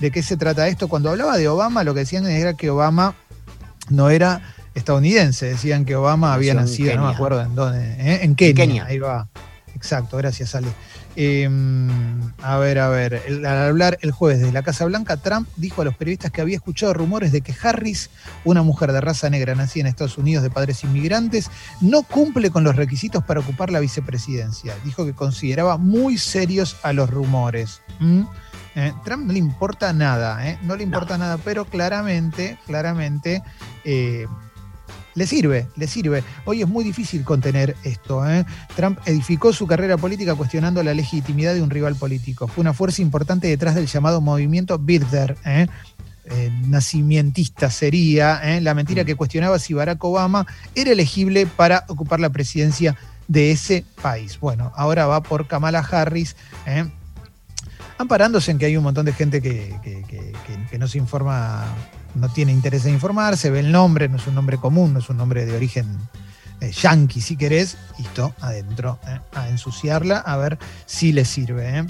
¿De 0.00 0.10
qué 0.10 0.22
se 0.24 0.36
trata 0.36 0.66
esto? 0.66 0.88
Cuando 0.88 1.08
hablaba 1.08 1.38
de 1.38 1.46
Obama, 1.48 1.84
lo 1.84 1.94
que 1.94 2.00
decían 2.00 2.26
era 2.26 2.54
que 2.54 2.68
Obama 2.68 3.14
no 3.88 4.10
era 4.10 4.42
estadounidense, 4.74 5.46
decían 5.46 5.84
que 5.84 5.94
Obama 5.94 6.34
había 6.34 6.52
nacido, 6.54 6.94
no 6.96 7.06
me 7.06 7.14
acuerdo 7.14 7.40
en 7.42 7.54
dónde, 7.54 7.94
¿eh? 7.98 8.24
en 8.24 8.34
Kenia, 8.34 8.54
Kenia. 8.54 8.84
ahí 8.86 8.98
va. 8.98 9.28
Exacto, 9.74 10.16
gracias 10.16 10.54
Ale. 10.54 10.68
Eh, 11.16 11.48
a 12.42 12.56
ver, 12.58 12.78
a 12.78 12.88
ver, 12.88 13.22
al 13.28 13.46
hablar 13.46 13.98
el 14.02 14.10
jueves 14.10 14.40
desde 14.40 14.52
la 14.52 14.62
Casa 14.62 14.84
Blanca, 14.84 15.16
Trump 15.16 15.48
dijo 15.56 15.82
a 15.82 15.84
los 15.84 15.96
periodistas 15.96 16.30
que 16.30 16.40
había 16.40 16.56
escuchado 16.56 16.94
rumores 16.94 17.32
de 17.32 17.40
que 17.40 17.54
Harris, 17.62 18.10
una 18.44 18.62
mujer 18.62 18.92
de 18.92 19.00
raza 19.00 19.30
negra 19.30 19.54
nacida 19.54 19.82
en 19.82 19.86
Estados 19.88 20.18
Unidos 20.18 20.42
de 20.42 20.50
padres 20.50 20.82
inmigrantes, 20.84 21.50
no 21.80 22.02
cumple 22.02 22.50
con 22.50 22.64
los 22.64 22.76
requisitos 22.76 23.22
para 23.24 23.40
ocupar 23.40 23.70
la 23.70 23.80
vicepresidencia. 23.80 24.74
Dijo 24.84 25.04
que 25.04 25.12
consideraba 25.12 25.76
muy 25.76 26.18
serios 26.18 26.76
a 26.82 26.92
los 26.92 27.10
rumores. 27.10 27.80
¿Mm? 28.00 28.22
Eh, 28.74 28.92
Trump 29.04 29.26
no 29.26 29.32
le 29.34 29.38
importa 29.38 29.92
nada, 29.92 30.48
¿eh? 30.48 30.58
no 30.62 30.76
le 30.76 30.82
importa 30.82 31.18
nada, 31.18 31.36
pero 31.36 31.66
claramente, 31.66 32.58
claramente 32.66 33.42
eh, 33.84 34.26
le 35.14 35.26
sirve, 35.26 35.66
le 35.76 35.86
sirve. 35.86 36.24
Hoy 36.44 36.62
es 36.62 36.68
muy 36.68 36.84
difícil 36.84 37.24
contener 37.24 37.76
esto. 37.84 38.28
¿eh? 38.28 38.44
Trump 38.76 38.98
edificó 39.04 39.52
su 39.52 39.66
carrera 39.66 39.96
política 39.96 40.34
cuestionando 40.34 40.82
la 40.82 40.94
legitimidad 40.94 41.54
de 41.54 41.62
un 41.62 41.70
rival 41.70 41.96
político. 41.96 42.48
Fue 42.48 42.62
una 42.62 42.72
fuerza 42.72 43.02
importante 43.02 43.46
detrás 43.48 43.74
del 43.74 43.86
llamado 43.86 44.20
movimiento 44.20 44.78
Birther. 44.78 45.36
¿eh? 45.44 45.66
Eh, 46.24 46.50
nacimientista 46.68 47.68
sería 47.68 48.40
¿eh? 48.44 48.60
la 48.60 48.74
mentira 48.74 49.04
que 49.04 49.16
cuestionaba 49.16 49.58
si 49.58 49.74
Barack 49.74 50.02
Obama 50.04 50.46
era 50.74 50.92
elegible 50.92 51.46
para 51.46 51.84
ocupar 51.88 52.20
la 52.20 52.30
presidencia 52.30 52.96
de 53.28 53.50
ese 53.50 53.84
país. 54.00 54.38
Bueno, 54.40 54.72
ahora 54.76 55.06
va 55.06 55.22
por 55.22 55.46
Kamala 55.48 55.80
Harris. 55.80 56.36
amparándose 57.98 58.50
en 58.50 58.58
que 58.58 58.66
hay 58.66 58.76
un 58.76 58.82
montón 58.84 59.06
de 59.06 59.12
gente 59.12 59.40
que, 59.40 59.74
que- 59.82 60.02
que- 60.08 60.32
que- 60.46 60.66
que 60.70 60.78
no 60.78 60.88
se 60.88 60.98
informa, 60.98 61.64
no 62.14 62.28
tiene 62.28 62.52
interés 62.52 62.84
en 62.86 62.94
informarse, 62.94 63.50
ve 63.50 63.60
el 63.60 63.72
nombre, 63.72 64.08
no 64.08 64.16
es 64.16 64.26
un 64.26 64.34
nombre 64.34 64.58
común, 64.58 64.92
no 64.92 64.98
es 65.00 65.08
un 65.10 65.16
nombre 65.16 65.44
de 65.46 65.54
origen 65.56 65.98
eh, 66.60 66.70
yanqui, 66.70 67.20
si 67.20 67.36
querés, 67.36 67.76
listo, 67.98 68.34
adentro, 68.40 68.98
eh, 69.08 69.18
a 69.34 69.48
ensuciarla, 69.48 70.18
a 70.18 70.36
ver 70.36 70.58
si 70.86 71.12
le 71.12 71.24
sirve. 71.24 71.78
eh. 71.80 71.86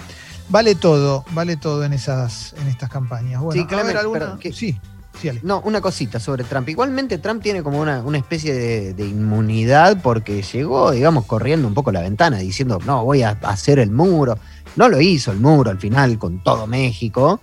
Vale 0.49 0.75
todo, 0.75 1.25
vale 1.33 1.57
todo 1.57 1.85
en 1.85 1.93
esas, 1.93 2.55
en 2.61 2.69
estas 2.69 2.89
campañas. 2.91 3.41
Bueno, 3.41 3.53
Sí, 3.61 3.61
a 3.61 3.77
ver, 3.77 3.85
Clemen, 3.85 3.97
alguna. 3.97 4.39
que- 4.41 4.53
Sí, 4.53 4.79
sí. 5.21 5.31
No, 5.43 5.61
una 5.61 5.81
cosita 5.81 6.19
sobre 6.19 6.45
Trump. 6.45 6.69
Igualmente 6.69 7.19
Trump 7.19 7.43
tiene 7.43 7.63
como 7.63 7.81
una, 7.81 8.01
una 8.03 8.19
especie 8.19 8.53
de, 8.55 8.95
de 8.95 9.07
inmunidad 9.07 10.01
porque 10.03 10.43
llegó, 10.43 10.91
digamos, 10.91 11.27
corriendo 11.27 11.69
un 11.69 11.75
poco 11.75 11.93
la 11.93 12.01
ventana, 12.01 12.39
diciendo, 12.39 12.79
no, 12.87 13.05
voy 13.05 13.23
a 13.23 13.31
hacer 13.43 13.79
el 13.79 13.91
muro. 13.91 14.39
No 14.77 14.89
lo 14.89 15.01
hizo 15.03 15.33
el 15.33 15.39
muro 15.41 15.71
al 15.71 15.79
final 15.79 16.19
con 16.19 16.43
todo 16.43 16.67
México. 16.67 17.41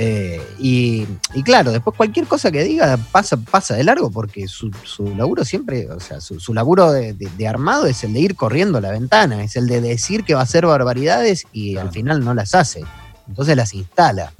Eh, 0.00 0.40
y, 0.60 1.08
y 1.34 1.42
claro, 1.42 1.72
después 1.72 1.96
cualquier 1.96 2.26
cosa 2.28 2.52
que 2.52 2.62
diga 2.62 2.96
pasa, 3.10 3.36
pasa 3.36 3.74
de 3.74 3.82
largo 3.82 4.12
porque 4.12 4.46
su, 4.46 4.70
su 4.84 5.12
laburo 5.16 5.44
siempre, 5.44 5.90
o 5.90 5.98
sea, 5.98 6.20
su, 6.20 6.38
su 6.38 6.54
laburo 6.54 6.92
de, 6.92 7.14
de- 7.14 7.28
de 7.36 7.48
armado 7.48 7.86
es 7.86 8.04
el 8.04 8.12
de 8.12 8.20
ir 8.20 8.36
corriendo 8.36 8.80
la 8.80 8.92
ventana, 8.92 9.42
es 9.42 9.56
el 9.56 9.66
de 9.66 9.80
decir 9.80 10.22
que 10.22 10.34
va 10.34 10.40
a 10.40 10.44
hacer 10.44 10.66
barbaridades 10.66 11.46
y 11.52 11.72
Claro. 11.72 11.88
al 11.88 11.92
final 11.94 12.24
no 12.24 12.32
las 12.32 12.54
hace. 12.54 12.84
Entonces 13.26 13.56
las 13.56 13.74
instala. 13.74 14.32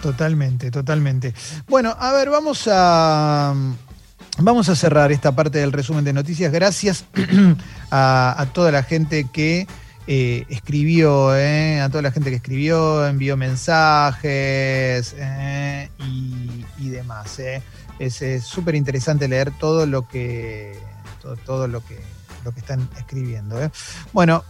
Totalmente, 0.00 0.70
totalmente. 0.70 1.34
Bueno, 1.68 1.96
a 1.98 2.12
ver, 2.12 2.30
vamos 2.30 2.68
a. 2.70 3.52
Vamos 4.38 4.68
a 4.68 4.74
cerrar 4.76 5.12
esta 5.12 5.34
parte 5.34 5.58
del 5.58 5.72
resumen 5.72 6.04
de 6.04 6.12
noticias. 6.12 6.52
Gracias 6.52 7.04
a, 7.90 8.34
a 8.40 8.46
toda 8.46 8.70
la 8.72 8.82
gente 8.82 9.28
que 9.32 9.66
eh, 10.06 10.44
escribió, 10.48 11.36
eh, 11.36 11.80
a 11.80 11.88
toda 11.88 12.02
la 12.02 12.10
gente 12.10 12.30
que 12.30 12.36
escribió, 12.36 13.06
envió 13.06 13.36
mensajes 13.36 15.14
eh, 15.18 15.88
y, 15.98 16.64
y 16.78 16.88
demás. 16.88 17.40
Es 17.98 18.44
súper 18.44 18.74
interesante 18.74 19.28
leer 19.28 19.52
todo 19.58 19.86
lo 19.86 20.08
que 20.08 20.78
todo, 21.22 21.36
todo 21.36 21.68
lo 21.68 21.84
que 21.84 22.00
lo 22.44 22.52
que 22.52 22.60
están 22.60 22.88
escribiendo. 22.98 23.56
Bueno, 24.12 24.44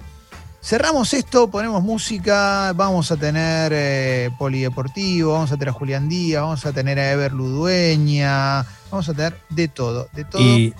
Cerramos 0.64 1.12
esto, 1.12 1.50
ponemos 1.50 1.82
música, 1.82 2.72
vamos 2.72 3.12
a 3.12 3.18
tener 3.18 3.70
eh, 3.74 4.30
Polideportivo, 4.38 5.34
vamos 5.34 5.52
a 5.52 5.58
tener 5.58 5.68
a 5.68 5.72
Julián 5.72 6.08
Díaz, 6.08 6.40
vamos 6.40 6.64
a 6.64 6.72
tener 6.72 6.98
a 6.98 7.12
Ever 7.12 7.34
Ludueña, 7.34 8.64
vamos 8.90 9.06
a 9.10 9.12
tener 9.12 9.36
de 9.50 9.68
todo, 9.68 10.08
de 10.14 10.24
todo. 10.24 10.40
Y, 10.40 10.72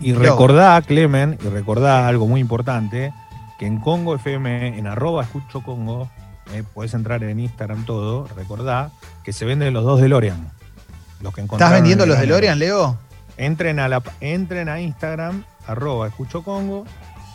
y 0.00 0.12
recordá, 0.12 0.82
Clemen, 0.82 1.38
y 1.40 1.46
recordá 1.46 2.08
algo 2.08 2.26
muy 2.26 2.40
importante, 2.40 3.14
que 3.58 3.66
en 3.66 3.78
Congo 3.78 4.14
FM, 4.14 4.78
en 4.78 4.86
arroba 4.86 5.22
escucho 5.22 5.62
Congo, 5.62 6.10
eh, 6.52 6.62
podés 6.74 6.94
entrar 6.94 7.22
en 7.24 7.40
Instagram 7.40 7.84
todo, 7.84 8.28
recordá 8.36 8.90
que 9.24 9.32
se 9.32 9.44
venden 9.44 9.74
los 9.74 9.84
dos 9.84 10.00
DeLorean. 10.00 10.50
Los 11.20 11.34
que 11.34 11.40
¿Estás 11.40 11.72
vendiendo 11.72 12.04
en 12.04 12.10
los 12.10 12.18
de 12.18 12.26
granero. 12.26 12.36
Lorian, 12.36 12.58
Leo? 12.58 12.98
Entren 13.36 13.80
a, 13.80 13.88
la, 13.88 14.02
entren 14.20 14.68
a 14.68 14.80
Instagram, 14.80 15.44
arroba 15.66 16.08
escucho 16.08 16.42
Congo, 16.42 16.84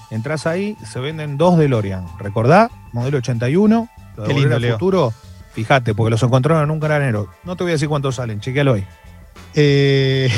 entras 0.10 0.47
ahí, 0.47 0.77
se 0.89 0.99
venden 0.99 1.38
dos 1.38 1.57
DeLorean. 1.57 2.05
Recordá, 2.19 2.69
modelo 2.93 3.17
81, 3.17 3.89
lo 4.15 4.23
de 4.23 4.34
lindo, 4.34 4.55
al 4.55 4.62
Leo. 4.62 4.73
futuro, 4.73 5.13
fíjate, 5.53 5.93
porque 5.93 6.12
los 6.12 6.23
encontraron 6.23 6.63
en 6.63 6.71
un 6.71 6.79
granero. 6.79 7.27
No 7.43 7.55
te 7.55 7.63
voy 7.63 7.71
a 7.71 7.73
decir 7.73 7.89
cuántos 7.89 8.15
salen, 8.15 8.39
chequealo 8.39 8.75
ahí. 8.75 8.86
Eh, 9.53 10.31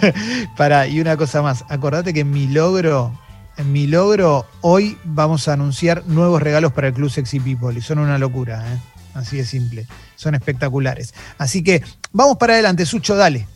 para, 0.56 0.88
y 0.88 1.00
una 1.00 1.16
cosa 1.16 1.42
más, 1.42 1.64
acordate 1.68 2.12
que 2.12 2.24
mi 2.24 2.48
logro, 2.48 3.12
en 3.56 3.72
mi 3.72 3.86
logro, 3.86 4.46
hoy 4.60 4.96
vamos 5.04 5.48
a 5.48 5.54
anunciar 5.54 6.06
nuevos 6.06 6.40
regalos 6.40 6.72
para 6.72 6.88
el 6.88 6.94
Club 6.94 7.10
Sexy 7.10 7.40
People 7.40 7.76
y 7.76 7.82
son 7.82 7.98
una 7.98 8.18
locura, 8.18 8.64
¿eh? 8.72 8.78
así 9.14 9.36
de 9.36 9.44
simple, 9.44 9.86
son 10.14 10.34
espectaculares. 10.34 11.14
Así 11.38 11.62
que 11.62 11.82
vamos 12.12 12.36
para 12.38 12.54
adelante, 12.54 12.86
Sucho, 12.86 13.16
dale. 13.16 13.44